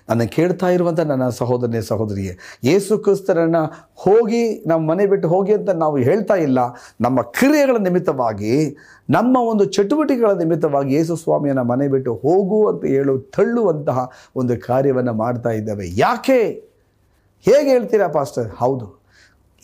[0.08, 5.96] ನನ್ನ ಕೇಳ್ತಾ ಇರುವಂಥ ನನ್ನ ಸಹೋದರನೇ, ಸಹೋದರಿಯೇ, ಯೇಸು ಕ್ರಿಸ್ತರನ್ನು ಹೋಗಿ ನಮ್ಮ ಮನೆ ಬಿಟ್ಟು ಹೋಗಿ ಅಂತ ನಾವು
[5.96, 6.58] ಹೇಳ್ತಾ ಇಲ್ಲ.
[7.00, 8.76] ನಮ್ಮ ಕ್ರಿಯೆಗಳ ನಿಮಿತ್ತವಾಗಿ,
[9.10, 15.50] ನಮ್ಮ ಒಂದು ಚಟುವಟಿಕೆಗಳ ನಿಮಿತ್ತವಾಗಿ ಯೇಸು ಸ್ವಾಮಿಯನ್ನು ಮನೆ ಬಿಟ್ಟು ಹೋಗು ಅಂತ ಹೇಳು, ತಳ್ಳುವಂತಹ ಒಂದು ಕಾರ್ಯವನ್ನು ಮಾಡ್ತಾ
[15.50, 15.96] ಇದ್ದೇವೆ.
[15.96, 16.40] ಯಾಕೆ?
[17.40, 18.48] ಹೇಗೆ ಹೇಳ್ತೀರಾ, ಪಾಸ್ಟರ್?
[18.48, 18.97] ಹೌದು.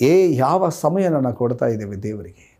[0.00, 2.54] ಏ, ಯಾವ ಸಮಯ ನಾನು ಕೊಡ್ತಾ ಇದ್ದೇವೆ ದೇವರಿಗೆ?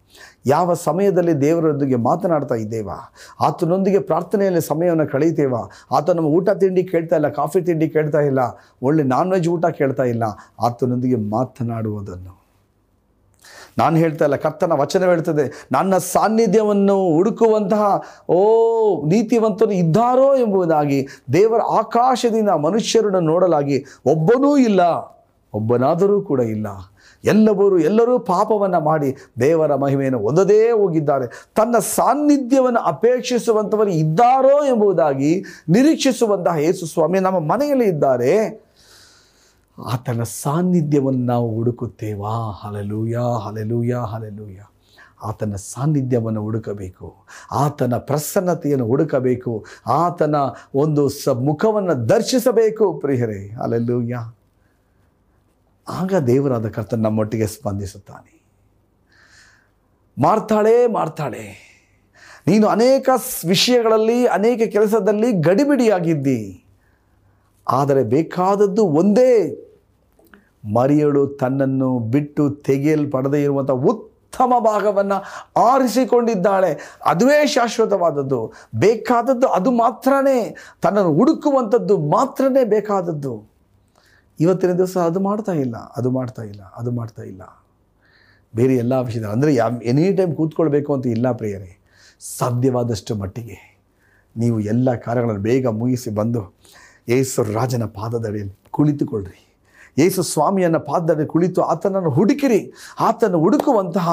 [0.47, 3.13] ಯಾವ ಸಮಯದಲ್ಲಿ ದೇವರೊಂದಿಗೆ ಮಾತನಾಡ್ತಾ ಇದ್ದೇವಾ?
[3.41, 8.39] ಆತನೊಂದಿಗೆ ಪ್ರಾರ್ಥನೆಯಲ್ಲಿ ಸಮಯವನ್ನು ಕಳೀತೇವಾ ಆತ ನಮ್ಮ ಊಟ ತಿಂಡಿ ಕೇಳ್ತಾ ಇಲ್ಲ, ಕಾಫಿ ತಿಂಡಿ ಕೇಳ್ತಾ ಇಲ್ಲ,
[8.83, 10.23] ಒಳ್ಳೆ ನಾನ್ ವೆಜ್ ಊಟ ಕೇಳ್ತಾ ಇಲ್ಲ,
[10.61, 12.45] ಆತನೊಂದಿಗೆ ಮಾತನಾಡುವುದನ್ನು.
[13.79, 18.39] ನಾನು ಹೇಳ್ತಾ ಇಲ್ಲ, ಕರ್ತನ ವಚನ ಹೇಳ್ತದೆ, ನನ್ನ ಸಾನ್ನಿಧ್ಯವನ್ನು ಹುಡುಕುವಂತಹ, ಓ,
[19.07, 24.81] ನೀತಿವಂತರು ಇದ್ದಾರೋ ಎಂಬುದಾಗಿ ದೇವರ ಆಕಾಶದಿಂದ ಮನುಷ್ಯರನ್ನು ನೋಡಲಾಗಿ ಒಬ್ಬನೂ ಇಲ್ಲ,
[25.55, 26.67] ಒಬ್ಬನಾದರೂ ಕೂಡ ಇಲ್ಲ.
[27.25, 31.27] ಎಲ್ಲವರು, ಎಲ್ಲರೂ ಪಾಪವನ್ನು ಮಾಡಿ ದೇವರ ಮಹಿಮೆಯನ್ನು ಹೊಂದದೇ ಹೋಗಿದ್ದಾರೆ.
[31.57, 38.65] ತನ್ನ ಸಾನ್ನಿಧ್ಯವನ್ನು ಅಪೇಕ್ಷಿಸುವಂಥವರು ಇದ್ದಾರೋ ಎಂಬುದಾಗಿ ನಿರೀಕ್ಷಿಸುವಂತಹ ಯೇಸು ಸ್ವಾಮಿ ನಮ್ಮ ಮನೆಯಲ್ಲಿ ಇದ್ದಾರೆ.
[39.93, 42.51] ಆತನ ಸಾನ್ನಿಧ್ಯವನ್ನು ನಾವು ಹುಡುಕುತ್ತೇವಾ?
[42.51, 44.61] ಹಲಲೂಯ ಹಲಲೂಯ ಹಲಲೂಯ
[45.23, 47.15] ಆತನ ಸಾನ್ನಿಧ್ಯವನ್ನು ಹುಡುಕಬೇಕು.
[47.53, 49.65] ಆತನ ಪ್ರಸನ್ನತೆಯನ್ನು ಹುಡುಕಬೇಕು.
[49.87, 50.35] ಆತನ
[50.75, 53.49] ಒಂದು ಸ ಮುಖವನ್ನು ದರ್ಶಿಸಬೇಕು ಪ್ರಿಯರೇ.
[53.49, 54.15] ಹಲಲೂಯ
[55.89, 58.45] ಆಗ ದೇವರಾದ ಕರ್ತ ನಮ್ಮೊಟ್ಟಿಗೆ ಸ್ಪಂದಿಸುತ್ತಾನೆ.
[60.23, 61.75] ಮಾಡ್ತಾಳೆ ಮಾಡ್ತಾಳೆ
[62.47, 63.09] ನೀನು ಅನೇಕ
[63.49, 66.65] ವಿಷಯಗಳಲ್ಲಿ, ಅನೇಕ ಕೆಲಸದಲ್ಲಿ ಗಡಿಬಿಡಿಯಾಗಿದ್ದಿ.
[67.71, 69.61] ಆದರೆ ಬೇಕಾದದ್ದು ಒಂದೇ,
[70.75, 75.23] ಮರಿಯಳು ತನ್ನನ್ನು ಬಿಟ್ಟು ತೆಗೆಯಲ್ಪಡದೇ ಇರುವಂಥ ಉತ್ತಮ ಭಾಗವನ್ನು
[75.61, 76.99] ಆರಿಸಿಕೊಂಡಿದ್ದಾಳೆ.
[77.07, 78.53] ಅದುವೇ ಶಾಶ್ವತವಾದದ್ದು.
[78.75, 80.57] ಬೇಕಾದದ್ದು ಅದು ಮಾತ್ರನೇ.
[80.83, 83.54] ತನ್ನನ್ನು ಹುಡುಕುವಂಥದ್ದು ಮಾತ್ರನೇ ಬೇಕಾದದ್ದು.
[84.39, 87.43] ಇವತ್ತಿನ ದಿವಸ ಅದು ಮಾಡ್ತಾ ಇಲ್ಲ, ಅದು ಮಾಡ್ತಾ ಇಲ್ಲ, ಅದು ಮಾಡ್ತಾ ಇಲ್ಲ.
[88.55, 91.71] ಬೇರೆ ಎಲ್ಲ ವಿಷಯದ ಅಂದರೆ ಯಾ ಎನಿ ಟೈಮ್ ಕೂತ್ಕೊಳ್ಬೇಕು ಅಂತ ಇಲ್ಲ ಪ್ರಿಯರೇ.
[92.21, 93.57] ಸಾಧ್ಯವಾದಷ್ಟು ಮಟ್ಟಿಗೆ
[94.37, 96.43] ನೀವು ಎಲ್ಲ ಕಾರ್ಯಗಳನ್ನು ಬೇಗ ಮುಗಿಸಿ ಬಂದು
[97.09, 99.41] ಯೇಸು ರಾಜನ ಪಾದದಡಿಯಲ್ಲಿ ಕುಳಿತುಕೊಳ್ಳ್ರಿ
[100.03, 102.61] ಯೇಸು ಸ್ವಾಮಿಯನ್ನು ಪಾದದಲ್ಲಿ ಕುಳಿತು ಆತನನ್ನು ಹುಡುಕಿರಿ,
[103.09, 104.07] ಆತನ ಹುಡುಕುವಂತಹ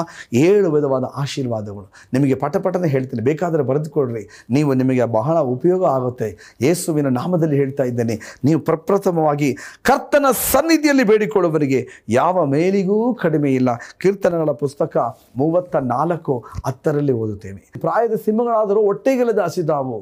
[0.46, 1.86] ಏಳು ವಿಧವಾದ ಆಶೀರ್ವಾದಗಳು.
[2.14, 4.22] ನಿಮಗೆ ಪಟಪಟನೆ ಹೇಳ್ತೀನಿ, ಬೇಕಾದರೆ ಬರೆದುಕೊಡ್ರಿ.
[4.56, 6.28] ನೀವು ನಿಮಗೆ ಬಹಳ ಉಪಯೋಗ ಆಗುತ್ತೆ.
[6.66, 8.16] ಯೇಸುವಿನ ನಾಮದಲ್ಲಿ ಹೇಳ್ತಾ ಇದ್ದೇನೆ,
[8.48, 9.50] ನೀವು ಪ್ರಪ್ರಥಮವಾಗಿ
[9.90, 11.82] ಕರ್ತನ ಸನ್ನಿಧಿಯಲ್ಲಿ ಬೇಡಿಕೊಳ್ಳುವವರಿಗೆ
[12.20, 13.70] ಯಾವ ಮೇಲಿಗೂ ಕಡಿಮೆ ಇಲ್ಲ.
[14.02, 14.96] ಕೀರ್ತನೆಗಳ ಪುಸ್ತಕ
[15.42, 16.34] ಮೂವತ್ತ ನಾಲ್ಕು
[16.66, 17.60] ಹತ್ತರಲ್ಲಿ ಓದುತ್ತೇವೆ.
[17.84, 19.98] ಪ್ರಾಯದ ಸಿಂಹಗಳಾದರೂ ಹೊಟ್ಟೆಗೆಲದ ಹಸಿದಾವು.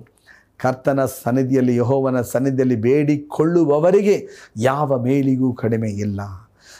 [0.60, 4.16] ಕರ್ತನ ಸನ್ನಿಧಿಯಲ್ಲಿ, ಯಹೋವನ ಸನ್ನಿಧಿಯಲ್ಲಿ ಬೇಡಿಕೊಳ್ಳುವವರಿಗೆ
[4.56, 6.20] ಯಾವ ಮೇಲಿಗೂ ಕಡಿಮೆ ಇಲ್ಲ.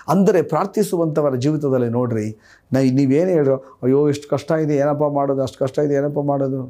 [0.08, 2.28] ಅಂದರೆ ಪ್ರಾರ್ಥಿಸುವಂಥವರ ಜೀವಿತದಲ್ಲಿ ನೋಡ್ರಿ,
[2.72, 6.60] ನಾ, ನೀವೇನು ಹೇಳೋ ಅಯ್ಯೋ ಎಷ್ಟು ಕಷ್ಟ ಇದೆ, ಏನಪ್ಪ ಮಾಡೋದು, ಅಷ್ಟು ಕಷ್ಟ ಇದೆ, ಏನಪ್ಪ ಮಾಡೋದು?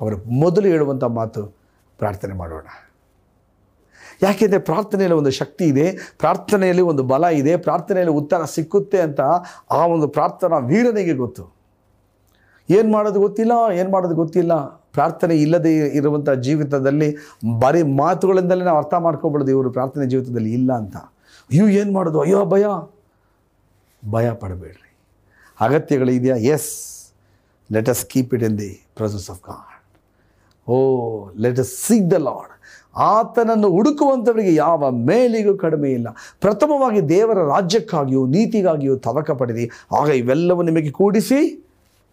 [0.00, 1.42] ಅವರು ಮೊದಲು ಹೇಳುವಂಥ ಮಾತು,
[1.98, 2.66] ಪ್ರಾರ್ಥನೆ ಮಾಡೋಣ.
[4.22, 5.86] ಯಾಕೆಂದರೆ ಪ್ರಾರ್ಥನೆಯಲ್ಲಿ ಒಂದು ಶಕ್ತಿ ಇದೆ,
[6.18, 9.20] ಪ್ರಾರ್ಥನೆಯಲ್ಲಿ ಒಂದು ಬಲ ಇದೆ, ಪ್ರಾರ್ಥನೆಯಲ್ಲಿ ಉತ್ತರ ಸಿಕ್ಕುತ್ತೆ ಅಂತ
[9.70, 11.44] ಆ ಒಂದು ಪ್ರಾರ್ಥನಾ ವೀರನಿಗೆ ಗೊತ್ತು.
[12.70, 14.81] ಏನು ಮಾಡೋದು ಗೊತ್ತಿಲ್ಲ, ಏನು ಮಾಡೋದು ಗೊತ್ತಿಲ್ಲ.
[14.92, 17.16] ಪ್ರಾರ್ಥನೆ ಇಲ್ಲದೆ ಇರುವಂಥ ಜೀವಿತದಲ್ಲಿ
[17.58, 20.96] ಬರೀ ಮಾತುಗಳಿಂದಲೇ ನಾವು ಅರ್ಥ ಮಾಡ್ಕೊಬಾರ್ದು ಇವರು ಪ್ರಾರ್ಥನೆ ಜೀವಿತದಲ್ಲಿ ಇಲ್ಲ ಅಂತ.
[21.50, 22.20] ಅಯ್ಯೋ, ಏನು ಮಾಡೋದು?
[22.20, 22.64] ಅಯ್ಯೋ, ಭಯ.
[24.10, 24.96] ಭಯ ಪಡಬೇಡ್ರಿ.
[25.60, 26.36] ಅಗತ್ಯಗಳಿದೆಯಾ?
[26.36, 26.70] Yes
[27.72, 29.68] let us keep it in the process of God
[30.70, 32.48] O let us seek the lord
[32.96, 36.08] ಆತನನ್ನು ಹುಡುಕುವಂಥವರಿಗೆ ಯಾವ ಮೇಲಿಗೂ ಕಡಿಮೆ ಇಲ್ಲ.
[36.40, 39.70] ಪ್ರಥಮವಾಗಿ ದೇವರ ರಾಜ್ಯಕ್ಕಾಗಿಯೂ, ನೀತಿಗಾಗಿಯೂ ತವಕ ಪಡೆದಿ
[40.00, 41.61] ಆಗ ಇವೆಲ್ಲವೂ ನಿಮಗೆ ಕೂಡಿಸಿ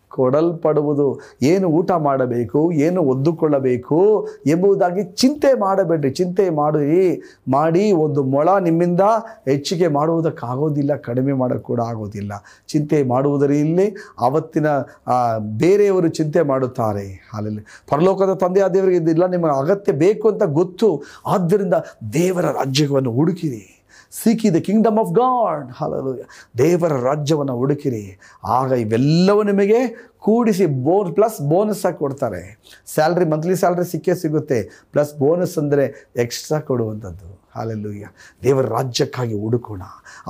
[0.09, 1.19] ಕೊಡಲ್ಪಡುವುದು?
[1.41, 2.71] ಏನು ಊಟ ಮಾಡಬೇಕು?
[2.71, 4.27] ಏನು ಒದ್ದುಕೊಳ್ಳಬೇಕು?
[4.45, 9.01] ಎಂಬುದಾಗಿ ಚಿಂತೆ ಮಾಡಬೇಡ್ರಿ ಚಿಂತೆ ಮಾಡಿ ಮಾಡಿ ಒಂದು ಮೊಳ ನಿಮ್ಮಿಂದ
[9.45, 12.31] ಹೆಚ್ಚಿಗೆ ಮಾಡುವುದಕ್ಕಾಗೋದಿಲ್ಲ ಕಡಿಮೆ ಮಾಡೋಕ್ಕೆ ಕೂಡ ಆಗೋದಿಲ್ಲ.
[12.67, 14.67] ಚಿಂತೆ ಮಾಡುವುದರಲ್ಲಿ ಅವತ್ತಿನ
[15.07, 17.29] ಆ, ಬೇರೆಯವರು ಚಿಂತೆ ಮಾಡುತ್ತಾರೆ.
[17.33, 21.03] ಅಲ್ಲಿ ಪರಲೋಕದ ತಂದೆಯ ದೇವರಿಗೆ ಇದಿಲ್ಲ ನಿಮಗೆ ಅಗತ್ಯ ಬೇಕು ಅಂತ ಗೊತ್ತು.
[21.27, 21.73] ಆದ್ದರಿಂದ
[22.13, 23.78] ದೇವರ ರಾಜ್ಯವನ್ನು ಹುಡುಕಿರಿ.
[24.11, 26.11] Seek ye the kingdom of God ಹಾಲಲು
[26.61, 28.05] ದೇವರ ರಾಜ್ಯವನ್ನು ಹುಡುಕಿರಿ.
[28.57, 29.79] ಆಗ ಇವೆಲ್ಲವೂ ನಿಮಗೆ
[30.25, 32.41] ಕೂಡಿಸಿ ಬೋನ್ ಪ್ಲಸ್ ಬೋನಸ್ ಆಗಿ ಕೊಡ್ತಾರೆ.
[32.93, 34.59] ಸ್ಯಾಲ್ರಿ ಮಂತ್ಲಿ ಸ್ಯಾಲ್ರಿ ಸಿಕ್ಕೇ ಸಿಗುತ್ತೆ.
[34.93, 35.85] ಪ್ಲಸ್ ಬೋನಸ್ ಅಂದರೆ
[36.23, 37.29] ಎಕ್ಸ್ಟ್ರಾ ಕೊಡುವಂಥದ್ದು.
[37.55, 38.07] ಹಾಲೆಲ್ಲೂಯ್ಯ
[38.45, 39.83] ದೇವರ ರಾಜ್ಯಕ್ಕಾಗಿ ಹುಡುಕೋಣ.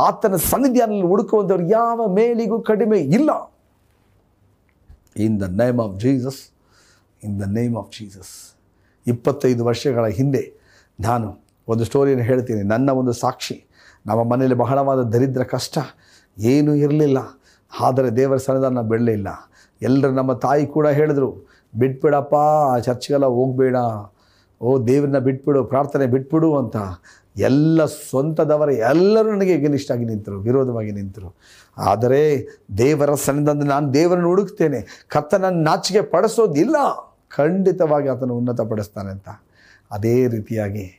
[0.08, 3.30] ಆತನ ಸನ್ನಿಧಿಯಲ್ಲಿ ಹುಡುಕುವಂಥವ್ರು ಯಾವ ಮೇಲಿಗೂ ಕಡಿಮೆ ಇಲ್ಲ.
[5.26, 6.42] In the name of Jesus
[7.28, 8.34] in the name of Jesus
[9.06, 10.44] ಇಪ್ಪತ್ತೈದು ವರ್ಷಗಳ ಹಿಂದೆ
[11.00, 11.28] ನಾನು
[11.72, 12.62] ಒಂದು ಸ್ಟೋರಿಯನ್ನು ಹೇಳ್ತೀನಿ.
[12.74, 13.58] ನನ್ನ ಒಂದು ಸಾಕ್ಷಿ.
[14.10, 15.78] ನಮ್ಮ ಮನೆಯಲ್ಲಿ ಬಹಳವಾದ ದರಿದ್ರ ಕಷ್ಟ
[16.38, 17.18] ಏನೂ ಇರಲಿಲ್ಲ.
[17.80, 19.28] ಆದರೆ ದೇವರ ಸನ್ನಿಧಾನ ಬಿಡಲಿಲ್ಲ
[19.82, 21.48] ಎಲ್ಲರೂ ನಮ್ಮ ತಾಯಿ ಕೂಡ ಹೇಳಿದ್ರು,
[21.80, 22.36] ಬಿಟ್ಬಿಡಪ್ಪ
[22.80, 23.76] ಚರ್ಚ್ಗೆಲ್ಲ ಹೋಗಬೇಡ.
[24.62, 26.76] ಓ, ದೇವ್ರನ್ನ ಬಿಟ್ಬಿಡು, ಪ್ರಾರ್ಥನೆ ಬಿಟ್ಬಿಡು ಅಂತ.
[27.38, 31.36] ಎಲ್ಲ ಸ್ವಂತದವರ, ಎಲ್ಲರೂ ನನಗೆ ಎಗನಿಷ್ಠ ಆಗಿ ನಿಂತರು, ವಿರೋಧವಾಗಿ ನಿಂತರು.
[31.78, 32.48] ಆದರೆ
[32.78, 35.06] ದೇವರ ಸನ್ನಿಧಾನ ನಾನು ದೇವರನ್ನು ಹುಡುಕ್ತೇನೆ.
[35.08, 36.76] ಕತ್ತನನ್ನು ನಾಚಿಕೆ ಪಡಿಸೋದಿಲ್ಲ.
[37.36, 39.30] ಖಂಡಿತವಾಗಿ ಆತನು ಉನ್ನತಪಡಿಸ್ತಾನೆ ಅಂತ.
[39.92, 40.99] ಅದೇ ರೀತಿಯಾಗಿ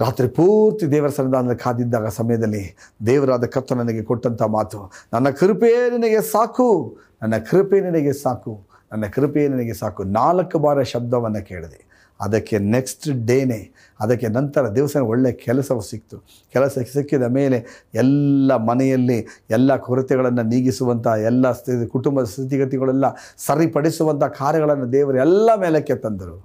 [0.00, 2.62] ರಾತ್ರಿ ಪೂರ್ತಿ ದೇವರ ಸನ್ನಿಧಾನದಲ್ಲಿ ಕಾದಿದ್ದಾಗ ಸಮಯದಲ್ಲಿ
[3.06, 4.78] ದೇವರಾದ ಕತ್ತು ನನಗೆ ಕೊಟ್ಟಂಥ ಮಾತು,
[5.12, 8.52] ನನ್ನ ಕೃಪೆಯೇ ನಿನಗೆ ಸಾಕು, ನನ್ನ ಕೃಪೆ ನಿನಗೆ ಸಾಕು,
[8.92, 10.04] ನನ್ನ ಕೃಪೆಯೇ ನಿನಗೆ ಸಾಕು.
[10.04, 11.80] ನಾಲ್ಕು ಬಾರ ಶಬ್ದವನ್ನು ಕೇಳಿದೆ.
[12.20, 13.70] ಅದಕ್ಕೆ ನೆಕ್ಸ್ಟ್ ಡೇನೆ
[14.00, 16.16] ಅದಕ್ಕೆ ನಂತರ ದಿವಸ ಒಳ್ಳೆಯ ಕೆಲಸವು ಸಿಕ್ತು.
[16.52, 17.58] ಕೆಲಸ ಸಿಕ್ಕಿದ ಮೇಲೆ
[17.94, 19.18] ಎಲ್ಲ ಮನೆಯಲ್ಲಿ
[19.50, 23.06] ಎಲ್ಲ ಕೊರತೆಗಳನ್ನು ನೀಗಿಸುವಂಥ ಎಲ್ಲ ಸ್ಥಿತಿ, ಕುಟುಂಬದ ಸ್ಥಿತಿಗತಿಗಳೆಲ್ಲ
[23.46, 26.36] ಸರಿಪಡಿಸುವಂಥ ಕಾರ್ಯಗಳನ್ನು ದೇವರು ಎಲ್ಲ ಮೇಲಕ್ಕೆ ತಂದರು.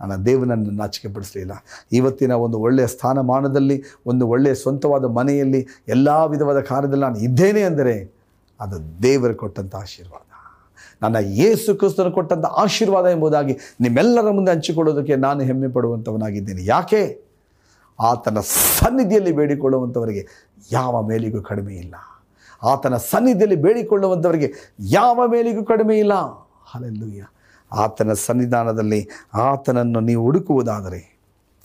[0.00, 1.52] ನನ್ನ ದೇವನನ್ನು ನಾಚಿಕೆ ಪಡಿಸಲಿಲ್ಲ
[1.92, 8.18] ಇವತ್ತಿನ ಒಂದು ಒಳ್ಳೆಯ ಸ್ಥಾನಮಾನದಲ್ಲಿ, ಒಂದು ಒಳ್ಳೆಯ ಸ್ವಂತವಾದ ಮನೆಯಲ್ಲಿ ಎಲ್ಲ ವಿಧವಾದ ಕಾರ್ಯದಲ್ಲಿ ನಾನು ಇದ್ದೇನೆ ಅಂದರೆ
[8.60, 10.22] ಅದು ದೇವರು ಕೊಟ್ಟಂಥ ಆಶೀರ್ವಾದ.
[11.02, 17.24] ನನ್ನ ಯೇಸು ಕ್ರಿಸ್ತನು ಕೊಟ್ಟಂಥ ಆಶೀರ್ವಾದ ಎಂಬುದಾಗಿ ನಿಮ್ಮೆಲ್ಲರ ಮುಂದೆ ಹಂಚಿಕೊಳ್ಳೋದಕ್ಕೆ ನಾನು ಹೆಮ್ಮೆ ಪಡುವಂಥವನಾಗಿದ್ದೇನೆ ಯಾಕೆ?
[18.00, 21.94] ಆತನ ಸನ್ನಿಧಿಯಲ್ಲಿ ಬೇಡಿಕೊಳ್ಳುವಂಥವರಿಗೆ ಯಾವ ಮೇಲಿಗೂ ಕಡಿಮೆ ಇಲ್ಲ.
[22.62, 26.14] ಆತನ ಸನ್ನಿಧಿಯಲ್ಲಿ ಬೇಡಿಕೊಳ್ಳುವಂಥವರಿಗೆ ಯಾವ ಮೇಲಿಗೂ ಕಡಿಮೆ ಇಲ್ಲ.
[26.74, 27.24] ಅಲ್ಲೆಲ್ಲೂಯ್ಯ
[27.72, 31.18] ಆತನ ಸನ್ನಿಧಾನದಲ್ಲಿ ಆತನನ್ನು ನೀವು ಹುಡುಕುವುದಾದರೆ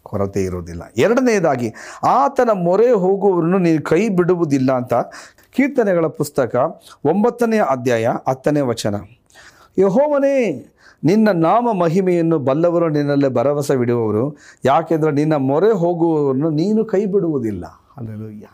[0.03, 0.83] ಕೊರತೆ ಇರುವುದಿಲ್ಲ.
[0.97, 1.73] ಎರಡನೆಯದಾಗಿ,
[2.07, 4.93] ಆತನ ಮೊರೆ ಹೋಗುವವರನ್ನು ನೀನು ಕೈ ಬಿಡುವುದಿಲ್ಲ ಅಂತ
[5.51, 8.95] ಕೀರ್ತನೆಗಳ ಪುಸ್ತಕ ಒಂಬತ್ತನೆಯ ಅಧ್ಯಾಯ ಹತ್ತನೇ ವಚನ.
[9.79, 10.65] ಯಹೋವನೇ,
[11.03, 17.65] ನಿನ್ನ ನಾಮ ಮಹಿಮೆಯನ್ನು ಬಲ್ಲವರು ನಿನ್ನಲ್ಲಿ ಭರವಸವಿಡುವವರು ಯಾಕೆಂದರೆ ನಿನ್ನ ಮೊರೆ ಹೋಗುವವರನ್ನು ನೀನು ಕೈ ಬಿಡುವುದಿಲ್ಲ.
[17.97, 18.47] ಅಲ್ಲೆಲ್ಲೂಯ್ಯ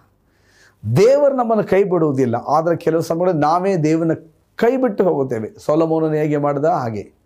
[0.98, 2.36] ದೇವರು ನಮ್ಮನ್ನು ಕೈ ಬಿಡುವುದಿಲ್ಲ.
[2.36, 4.12] ಆದರೆ ಕೆಲವು ಸಮಯಗಳಲ್ಲಿ ನಾವೇ ದೇವನ
[4.56, 5.60] ಕೈ ಬಿಟ್ಟು ಹೋಗುತ್ತೇವೆ.
[5.66, 6.66] ಸೊಲಮೋನನ್ನು ಹೇಗೆ ಮಾಡಿದ?
[6.66, 7.19] ಹಾಗೆ.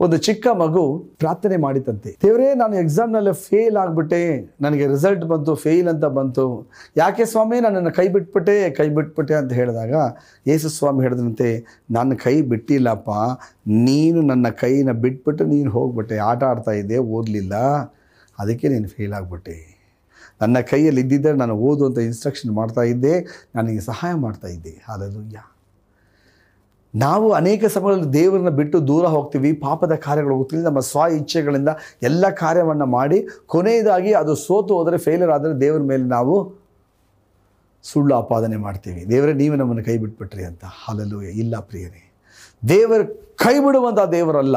[0.00, 2.16] ಒಂದು ಚಿಕ್ಕ ಮಗು ಪ್ರಾರ್ಥನೆ ಮಾಡಿತಂತೆ.
[2.22, 4.54] ದೇವರೇ, ನಾನು ಎಕ್ಸಾಮ್ನಲ್ಲಿ ಫೇಲ್ ಆಗಿಬಿಟ್ಟೆ.
[4.60, 6.70] ನನಗೆ ರಿಸಲ್ಟ್ ಬಂತು ಫೇಲ್ ಅಂತ ಬಂತು.
[6.96, 7.60] ಯಾಕೆ ಸ್ವಾಮಿ?
[7.60, 8.70] ನನ್ನನ್ನು ಕೈ ಬಿಟ್ಬಿಟ್ಟೆ.
[8.70, 9.94] ಕೈ ಬಿಟ್ಬಿಟ್ಟೆ ಅಂತ ಹೇಳಿದಾಗ
[10.46, 13.10] ಯೇಸು ಸ್ವಾಮಿ ಹೇಳಿದ್ರಂತೆ ನನ್ನ ಕೈ ಬಿಟ್ಟಿಲ್ಲಪ್ಪ.
[13.66, 16.16] ನೀನು ನನ್ನ ಕೈನ ಬಿಟ್ಬಿಟ್ಟು ನೀನು ಹೋಗ್ಬಿಟ್ಟೆ.
[16.16, 17.54] ಆಟ ಆಡ್ತಾ ಇದ್ದೆ, ಓದಲಿಲ್ಲ.
[18.38, 19.76] ಅದಕ್ಕೆ ನೀನು ಫೇಲ್ ಆಗಿಬಿಟ್ಟೆ.
[20.40, 23.46] ನನ್ನ ಕೈಯಲ್ಲಿ ಇದ್ದಿದ್ದರೆ ನಾನು ಓದು ಅಂತ ಇನ್ಸ್ಟ್ರಕ್ಷನ್ ಮಾಡ್ತಾ ಇದ್ದೆ.
[23.54, 24.82] ನನಗೆ ಸಹಾಯ ಮಾಡ್ತಾ ಇದ್ದೆ.
[24.88, 25.38] ಹಾಲೆಲೂಯ್ಯ
[26.96, 31.68] ನಾವು ಅನೇಕ ಸಮಯಗಳಲ್ಲಿ ದೇವರನ್ನ ಬಿಟ್ಟು ದೂರ ಹೋಗ್ತೀವಿ, ಪಾಪದ ಕಾರ್ಯಗಳು ಹೋಗ್ತೀವಿ, ನಮ್ಮ ಸ್ವ ಇಚ್ಛೆಗಳಿಂದ
[32.02, 36.66] ಎಲ್ಲ ಕಾರ್ಯವನ್ನು ಮಾಡಿ, ಕೊನೆಯದಾಗಿ ಅದು ಸೋತು ಹೋದರೆ ಫೇಲರ್ ಆದರೆ ದೇವರ ಮೇಲೆ ನಾವು
[37.82, 39.10] ಸುಳ್ಳು ಆಪಾದನೆ ಮಾಡ್ತೀವಿ.
[39.10, 40.64] ದೇವರೇ, ನೀವೇ ನಮ್ಮನ್ನು ಕೈ ಬಿಟ್ಬಿಟ್ರಿ ಅಂತ.
[40.64, 42.02] ಹಲಲು ಇಲ್ಲ ಪ್ರಿಯರೇ.
[42.68, 43.02] ದೇವರ
[43.36, 44.56] ಕೈ ಬಿಡುವಂಥ ದೇವರಲ್ಲ.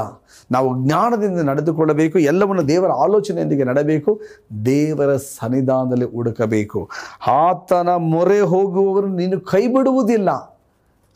[0.52, 4.22] ನಾವು ಜ್ಞಾನದಿಂದ ನಡೆದುಕೊಳ್ಳಬೇಕು, ಎಲ್ಲವನ್ನು ದೇವರ ಆಲೋಚನೆಯೊಂದಿಗೆ ನಡಬೇಕು,
[4.66, 6.90] ದೇವರ ಸನ್ನಿಧಾನದಲ್ಲಿ ಹುಡುಕಬೇಕು.
[7.28, 10.59] ಆತನ ಮೊರೆ ಹೋಗುವವರು ನೀನು ಕೈ ಬಿಡುವುದಿಲ್ಲ.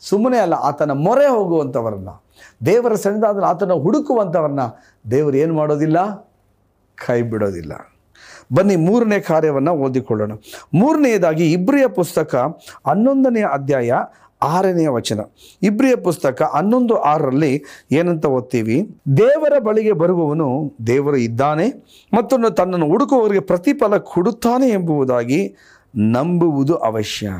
[0.08, 2.08] ಸುಮ್ಮನೆ ಅಲ್ಲ, ಆತನ ಮೊರೆ ಹೋಗುವಂಥವರನ್ನ.
[2.66, 4.60] ದೇವರ ಸನ್ನಿಧಾನದಲ್ಲಿ ಆತನ ಹುಡುಕುವಂಥವ್ರನ್ನ
[5.10, 6.14] ದೇವರು ಏನು ಮಾಡೋದಿಲ್ಲ?
[7.06, 7.72] ಕೈ ಬಿಡೋದಿಲ್ಲ.
[8.54, 10.32] ಬನ್ನಿ ಮೂರನೇ ಕಾರ್ಯವನ್ನು ಓದಿಕೊಳ್ಳೋಣ.
[10.74, 12.34] ಮೂರನೆಯದಾಗಿ ಇಬ್ರಿಯ ಪುಸ್ತಕ
[12.86, 13.92] ಹನ್ನೊಂದನೆಯ ಅಧ್ಯಾಯ
[14.42, 15.20] ಆರನೆಯ ವಚನ.
[15.62, 19.00] ಇಬ್ರಿಯ ಪುಸ್ತಕ ಹನ್ನೊಂದು ಆರರಲ್ಲಿ ಏನಂತ ಓದ್ತೀವಿ?
[19.16, 21.68] ದೇವರ ಬಳಿಗೆ ಬರುವವನು ದೇವರು ಇದ್ದಾನೆ
[22.14, 25.56] ಮತ್ತು ತನ್ನನ್ನು ಹುಡುಕುವವರಿಗೆ ಪ್ರತಿಫಲ ಕೊಡುತ್ತಾನೆ ಎಂಬುದಾಗಿ
[25.96, 27.30] ನಂಬುವುದು ಅವಶ್ಯ.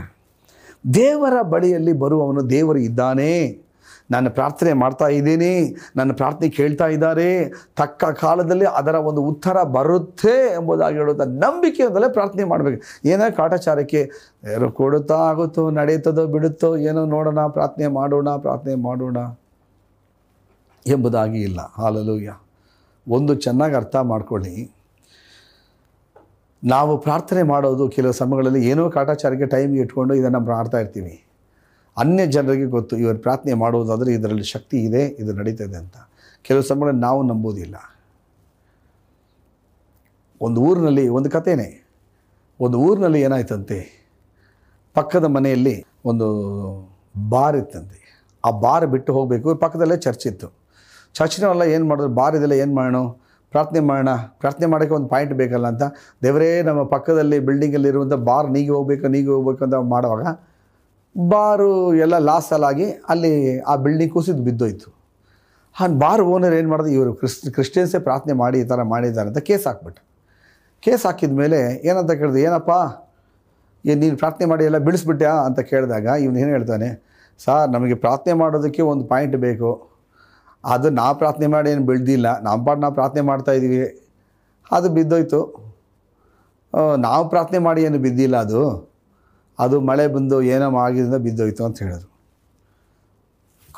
[0.95, 3.65] ದೇವರ ಬಳಿಯಲ್ಲಿ ಬರುವವನು ದೇವರು ಇದ್ದಾನೆ.
[4.11, 10.97] ನಾನು ಪ್ರಾರ್ಥನೆ ಮಾಡ್ತಾ ಇದ್ದೀನಿ, ನನ್ನ ಪ್ರಾರ್ಥನೆ ಕೇಳ್ತಾ ಇದ್ದಾರೆ, ತಕ್ಕ ಕಾಲದಲ್ಲಿ ಅದರ ಒಂದು ಉತ್ತರ ಬರುತ್ತೆ ಎಂಬುದಾಗಿ
[10.97, 13.09] ಹೇಳುವಂಥ ನಂಬಿಕೆಯಿಂದಲೇ ಪ್ರಾರ್ಥನೆ ಮಾಡಬೇಕು.
[13.09, 14.11] ಏನೋ ಕಾಟಾಚಾರಕ್ಕೆ,
[14.53, 19.17] ಯಾರೋ ಕೊಡುತ್ತಾ, ಆಗುತ್ತೋ, ನಡೆಯುತ್ತದೋ, ಬಿಡುತ್ತೋ, ಏನೋ ನೋಡೋಣ, ಪ್ರಾರ್ಥನೆ ಮಾಡೋಣ ಪ್ರಾರ್ಥನೆ ಮಾಡೋಣ
[20.87, 21.61] ಎಂಬುದಾಗಿ ಇಲ್ಲ.
[21.79, 22.33] ಹಾಲಲೂಯ್ಯ.
[23.09, 24.74] ಒಂದು ಚೆನ್ನಾಗಿ ಅರ್ಥ ಮಾಡ್ಕೊಳ್ಳಿ.
[26.65, 31.25] ನಾವು ಪ್ರಾರ್ಥನೆ ಮಾಡೋದು ಕೆಲವು ಸಮಯಗಳಲ್ಲಿ ಏನೋ ಕಾಟಾಚಾರಕ್ಕೆ ಟೈಮ್ ಇಟ್ಕೊಂಡು ಇದನ್ನು ಮಾಡ್ತಾ ಇರ್ತೀವಿ.
[31.97, 35.95] ಅನ್ಯ ಜನರಿಗೆ ಗೊತ್ತು, ಇವರು ಪ್ರಾರ್ಥನೆ ಮಾಡುವುದಾದರೆ ಇದರಲ್ಲಿ ಶಕ್ತಿ ಇದೆ, ಇದು ನಡೀತದೆ ಅಂತ.
[36.43, 37.75] ಕೆಲವು ಸಮಯಗಳಲ್ಲಿ ನಾವು ನಂಬೋದಿಲ್ಲ.
[40.41, 41.87] ಒಂದು ಊರಿನಲ್ಲಿ ಒಂದು ಕಥೆನೇ.
[42.61, 44.09] ಒಂದು ಊರಿನಲ್ಲಿ ಏನಾಯ್ತಂತೆ?
[44.95, 46.27] ಪಕ್ಕದ ಮನೆಯಲ್ಲಿ ಒಂದು
[47.29, 48.29] ಬಾರ್ ಇತ್ತಂತೆ.
[48.45, 50.53] ಆ ಬಾರ್ ಬಿಟ್ಟು ಹೋಗಬೇಕು, ಪಕ್ಕದಲ್ಲೇ ಚರ್ಚ್ ಇತ್ತು.
[51.15, 52.15] ಚರ್ಚಿನವೆಲ್ಲ ಏನು ಮಾಡಿದ್ರು?
[52.15, 52.97] ಬಾರ್ ಇದೆಲ್ಲ ಏನು ಮಾಡೋಣ?
[53.55, 54.13] ಪ್ರಾರ್ಥನೆ ಮಾಡೋಣ,
[54.43, 55.85] ಪ್ರಾರ್ಥನೆ ಮಾಡೋಕ್ಕೆ ಒಂದು ಪಾಯಿಂಟ್ ಬೇಕಲ್ಲ ಅಂತ.
[56.25, 60.25] ದೇವರೇ, ನಮ್ಮ ಪಕ್ಕದಲ್ಲಿ ಬಿಲ್ಡಿಂಗಲ್ಲಿ ಇರುವಂಥ ಬಾರ್ ನೀಗೆ ಹೋಗ್ಬೇಕು ನೀಗೆ ಹೋಗ್ಬೇಕು ಅಂತ ಮಾಡುವಾಗ
[61.15, 61.71] ಬಾರು
[62.05, 63.33] ಎಲ್ಲ ಲಾಸಲ್ಲಾಗಿ ಅಲ್ಲಿ
[63.73, 64.89] ಆ ಬಿಲ್ಡಿಂಗ್ ಕುಸಿದು ಬಿದ್ದೋಯ್ತು.
[65.77, 69.65] ಆ ಬಾರ್ ಓನರ್ ಏನು ಮಾಡಿದೆ, ಇವರು ಕ್ರಿಸ್ ಕ್ರಿಶ್ಚಿಯನ್ಸೇ ಪ್ರಾರ್ಥನೆ ಮಾಡಿ ಈ ಥರ ಮಾಡಿದ್ದಾರೆ ಅಂತ ಕೇಸ್
[69.69, 70.03] ಹಾಕ್ಬಿಟ್ಟು
[70.83, 72.73] ಕೇಸ್ ಹಾಕಿದ ಮೇಲೆ ಏನಂತ ಕೇಳಿದೆ, ಏನಪ್ಪ
[73.85, 76.89] ಏನು ನೀನು ಪ್ರಾರ್ಥನೆ ಮಾಡಿ ಎಲ್ಲ ಬಿಡಿಸ್ಬಿಟ್ಟ ಅಂತ ಕೇಳಿದಾಗ ಇವನು ಏನು ಹೇಳ್ತಾನೆ,
[77.41, 79.71] ಸರ್, ನಮಗೆ ಪ್ರಾರ್ಥನೆ ಮಾಡೋದಕ್ಕೆ ಒಂದು ಪಾಯಿಂಟ್ ಬೇಕು.
[80.73, 83.79] ಅದು ನಾವು ಪ್ರಾರ್ಥನೆ ಮಾಡಿ ಏನು ಬೆಳೆದಿಲ್ಲ ನಮ್ಮ ಪಾಡು ನಾವು ಪ್ರಾರ್ಥನೆ ಮಾಡ್ತಾಯಿದ್ದೀವಿ
[84.77, 85.41] ಅದು ಬಿದ್ದೋಯ್ತು.
[87.07, 88.63] ನಾವು ಪ್ರಾರ್ಥನೆ ಮಾಡಿ ಏನು ಬಿದ್ದಿಲ್ಲ ಅದು.
[89.59, 92.11] ಅದು ಮಳೆ ಬಂದು ಏನೋ ಆಗಿದ್ದರಿಂದ ಬಿದ್ದೋಯ್ತು ಅಂತ ಹೇಳಿದ್ರು.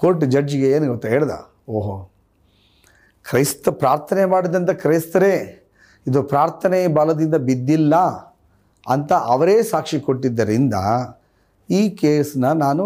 [0.01, 1.35] ಕೋರ್ಟ್ ಜಡ್ಜಿಗೆ ಏನು ಗೊತ್ತಾ ಹೇಳ್ದ?
[1.77, 1.96] ಓಹೋ.
[3.25, 5.35] ಕ್ರೈಸ್ತ ಪ್ರಾರ್ಥನೆ ಮಾಡಿದಂಥ ಕ್ರೈಸ್ತರೇ,
[6.07, 7.94] ಇದು ಪ್ರಾರ್ಥನೆ ಬಲದಿಂದ ಬಿದ್ದಿಲ್ಲ
[8.87, 10.75] ಅಂತ ಅವರೇ ಸಾಕ್ಷಿ ಕೊಟ್ಟಿದ್ದರಿಂದ
[11.68, 12.85] ಈ ಕೇಸನ್ನ ನಾನು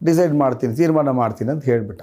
[0.00, 2.02] ಡಿಸೈಡ್ ಮಾಡ್ತೀನಿ, ತೀರ್ಮಾನ ಮಾಡ್ತೀನಿ ಅಂತ ಹೇಳಿಬಿಟ್ಟ.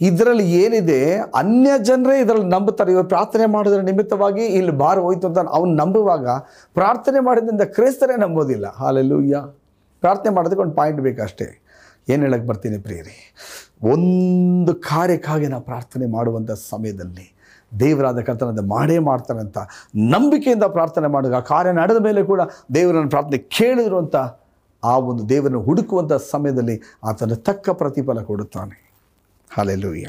[0.00, 0.98] ಇದರಲ್ಲಿ ಏನಿದೆ,
[1.40, 2.92] ಅನ್ಯ ಜನರೇ ಇದರಲ್ಲಿ ನಂಬುತ್ತಾರೆ.
[2.92, 6.26] ಇವರು ಪ್ರಾರ್ಥನೆ ಮಾಡೋದ್ರ ನಿಮಿತ್ತವಾಗಿ ಇಲ್ಲಿ ಬಾರ ಹೋಯ್ತು ಅಂತ ಅವ್ನು ನಂಬುವಾಗ
[6.74, 8.66] ಪ್ರಾರ್ಥನೆ ಮಾಡಿದ್ರಿಂದ ಕ್ರೈಸ್ತರೇ ನಂಬೋದಿಲ್ಲ.
[8.82, 9.40] ಹಾಲೆಲ್ಲೂಯ್ಯ
[10.02, 11.48] ಪ್ರಾರ್ಥನೆ ಮಾಡೋದಕ್ಕೆ ಒಂದು ಪಾಯಿಂಟ್ ಬೇಕಷ್ಟೇ.
[12.08, 13.16] ಏನು ಹೇಳಕ್ಕೆ ಬರ್ತೀನಿ ಪ್ರಿಯರಿ?
[13.92, 17.26] ಒಂದು ಕಾರ್ಯಕ್ಕಾಗಿ ನಾವು ಪ್ರಾರ್ಥನೆ ಮಾಡುವಂಥ ಸಮಯದಲ್ಲಿ
[17.80, 19.58] ದೇವರಾದ ಕರ್ತನದ ಮಾಡೇ ಮಾಡ್ತಾನೆ ಅಂತ
[20.12, 22.40] ನಂಬಿಕೆಯಿಂದ ಪ್ರಾರ್ಥನೆ ಮಾಡಿದ ಆ ಕಾರ್ಯ ನಡೆದ ಮೇಲೆ ಕೂಡ
[22.74, 24.16] ದೇವರನ್ನು ಪ್ರಾರ್ಥನೆ ಕೇಳಿದ್ರು ಅಂತ
[24.82, 28.89] ಆ ಒಂದು ದೇವರನ್ನು ಹುಡುಕುವಂಥ ಸಮಯದಲ್ಲಿ ಆತನ ತಕ್ಕ ಪ್ರತಿಫಲ ಕೊಡುತ್ತಾನೆ.
[29.56, 30.08] ಹಾಲೆಲೂಯ್ಯ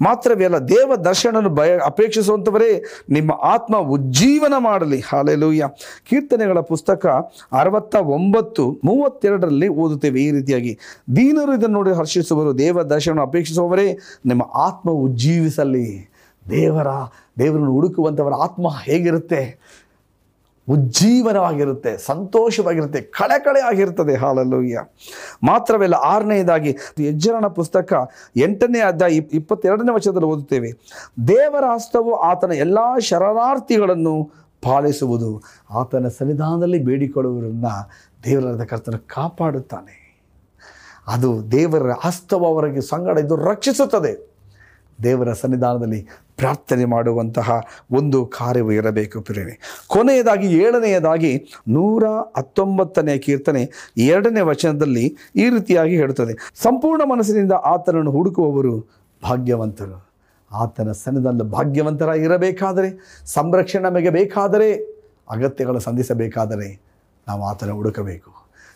[0.00, 5.00] ಮಾತ್ರವೇ ದೇವ ದರ್ಶನವನ್ನು ಬಯ ಅಪೇಕ್ಷಿಸುವಂಥವರೇ ನಿಮ್ಮ ಆತ್ಮ ಉಜ್ಜೀವನ ಮಾಡಲಿ.
[5.00, 5.68] ಹಾಲೆಲೂಯ್ಯ
[6.10, 7.06] ಕೀರ್ತನೆಗಳ ಪುಸ್ತಕ
[7.52, 10.78] ಅರವತ್ತ ಒಂಬತ್ತು ಮೂವತ್ತೆರಡರಲ್ಲಿ ಓದುತ್ತೇವೆ ಈ ರೀತಿಯಾಗಿ.
[11.16, 16.10] ದೀನರು ಇದನ್ನು ನೋಡಿ ಹರ್ಷಿಸುವರು, ದೇವ ದರ್ಶನ ಅಪೇಕ್ಷಿಸುವವರೇ ನಿಮ್ಮ ಆತ್ಮ ಉಜ್ಜೀವಿಸಲಿ.
[16.50, 16.86] ದೇವರ,
[17.38, 19.42] ದೇವರನ್ನು ಹುಡುಕುವಂಥವರ ಆತ್ಮ ಹೇಗಿರುತ್ತೆ?
[20.68, 24.16] ಉಜ್ಜೀವನವಾಗಿರುತ್ತೆ, ಸಂತೋಷವಾಗಿರುತ್ತೆ ಕಳೆ ಕಳೆ ಆಗಿರ್ತದೆ.
[24.16, 24.80] ಹಾಲಲ್ಲೂಯ್ಯ.
[25.42, 30.72] ಮಾತ್ರವಲ್ಲ ಆರನೆಯದಾಗಿ ಯಜ್ಜರನ ಪುಸ್ತಕ ಎಂಟನೇ ಅಧ್ಯಾಯ ಇಪ್- ಇಪ್ಪತ್ತೆರಡನೇ ವಚನದಲ್ಲಿ ಓದುತ್ತೇವೆ.
[31.28, 34.30] ದೇವರ ಹಸ್ತವು ಆತನ ಎಲ್ಲ ಶರಣಾರ್ಥಿಗಳನ್ನು
[34.62, 35.42] ಪಾಲಿಸುವುದು.
[35.70, 37.64] ಆತನ ಸನ್ನಿಧಾನದಲ್ಲಿ ಬೇಡಿಕೊಳ್ಳುವುದರಿಂದ
[38.24, 40.02] ದೇವರಾದ ಕರ್ತನ ಕಾಪಾಡುತ್ತಾನೆ.
[41.06, 44.32] ಅದು ದೇವರ ಹಸ್ತವು ಅವರಿಗೆ ಸಂಗಡ ಇದು ರಕ್ಷಿಸುತ್ತದೆ.
[45.02, 47.60] ದೇವರ ಸನ್ನಿಧಾನದಲ್ಲಿ ಪ್ರಾರ್ಥನೆ ಮಾಡುವಂತಹ
[47.92, 52.04] ಒಂದು ಕಾರ್ಯವು ಇರಬೇಕು ಪ್ರೇರಣೆ ಕೊನೆಯದಾಗಿ, ಏಳನೆಯದಾಗಿ ನೂರ
[52.38, 56.52] ಹತ್ತೊಂಬತ್ತನೇ ಕೀರ್ತನೆ ಎರಡನೇ ವಚನದಲ್ಲಿ ಈ ರೀತಿಯಾಗಿ ಹೇಳುತ್ತದೆ.
[56.62, 60.12] ಸಂಪೂರ್ಣ ಮನಸ್ಸಿನಿಂದ ಆತನನ್ನು ಹುಡುಕುವವರು ಭಾಗ್ಯವಂತರು.
[60.52, 64.74] ಆತನ ಸನ್ನಿಧಾನದಲ್ಲಿ ಭಾಗ್ಯವಂತರಾಗಿರಬೇಕಾದರೆ ಸಂರಕ್ಷಣೆ ನಮಗೆ ಬೇಕಾದರೆ
[65.30, 66.82] ಅಗತ್ಯಗಳು ಸಂಧಿಸಬೇಕಾದರೆ
[67.28, 68.30] ನಾವು ಆತನ ಹುಡುಕಬೇಕು.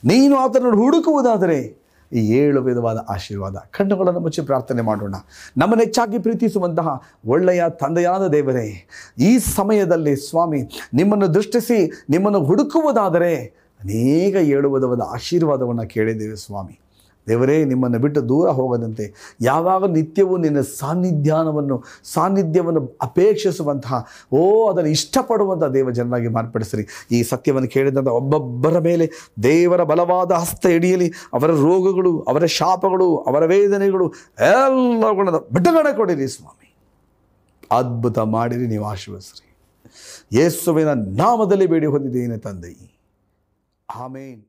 [0.05, 3.57] ನೀನು ಆತನನ್ನು ಹುಡುಕುವುದಾದರೆ ಈ ಏಳು ವಿಧವಾದ ಆಶೀರ್ವಾದ.
[3.57, 5.15] ಕಣ್ಣುಗಳನ್ನು ಮುಚ್ಚಿ ಪ್ರಾರ್ಥನೆ ಮಾಡೋಣ.
[5.57, 8.89] ನಮ್ಮನ್ನು ಹೆಚ್ಚಾಗಿ ಪ್ರೀತಿಸುವಂತಹ ಒಳ್ಳೆಯ ತಂದೆಯಾದ ದೇವರೇ,
[9.19, 10.63] ಈ ಸಮಯದಲ್ಲಿ ಸ್ವಾಮಿ,
[10.95, 13.35] ನಿಮ್ಮನ್ನು ದೃಷ್ಟಿಸಿ ನಿಮ್ಮನ್ನು ಹುಡುಕುವುದಾದರೆ
[13.81, 16.81] ಅನೇಕ ಏಳು ವಿಧವಾದ ಆಶೀರ್ವಾದವನ್ನು ಕೇಳಿದ್ದೇವೆ ಸ್ವಾಮಿ.
[17.29, 25.91] ದೇವರೇ, ನಿಮ್ಮನ್ನು ಬಿಟ್ಟು ದೂರ ಹೋಗದಂತೆ ಯಾವಾಗ ನಿತ್ಯವೂ ನಿನ್ನ ಸಾನ್ನಿಧ್ಯಾನವನ್ನು, ಸಾನ್ನಿಧ್ಯವನ್ನು ಅಪೇಕ್ಷಿಸುವಂತಹ, ಓ, ಅದನ್ನು ಇಷ್ಟಪಡುವಂಥ ದೇವ
[25.91, 26.87] ಜನರಾಗಿ ಮಾರ್ಪಡಿಸಿರಿ.
[27.11, 29.11] ಈ ಸತ್ಯವನ್ನು ಕೇಳಿದಂಥ ಒಬ್ಬೊಬ್ಬರ ಮೇಲೆ
[29.43, 34.09] ದೇವರ ಬಲವಾದ ಹಸ್ತ ಹಿಡಿಯಲಿ, ಅವರ ರೋಗಗಳು, ಅವರ ಶಾಪಗಳು, ಅವರ ವೇದನೆಗಳು
[34.41, 36.75] ಎಲ್ಲವುಗಳನ್ನು ಬಿಡುಗಡೆ ಕೊಡಿರಿ ಸ್ವಾಮಿ.
[37.71, 39.43] ಅದ್ಭುತ ಮಾಡಿರಿ, ನೀವು ಆಶೀರ್ವದಿಸ್ರಿ.
[40.33, 42.99] ಯೇಸುವಿನ ನಾಮದಲ್ಲಿ ಬೇಡಿ ಹೊಂದಿದ್ದೇನೆ ತಂದೆ.
[43.95, 44.47] ಆಮೇನ್.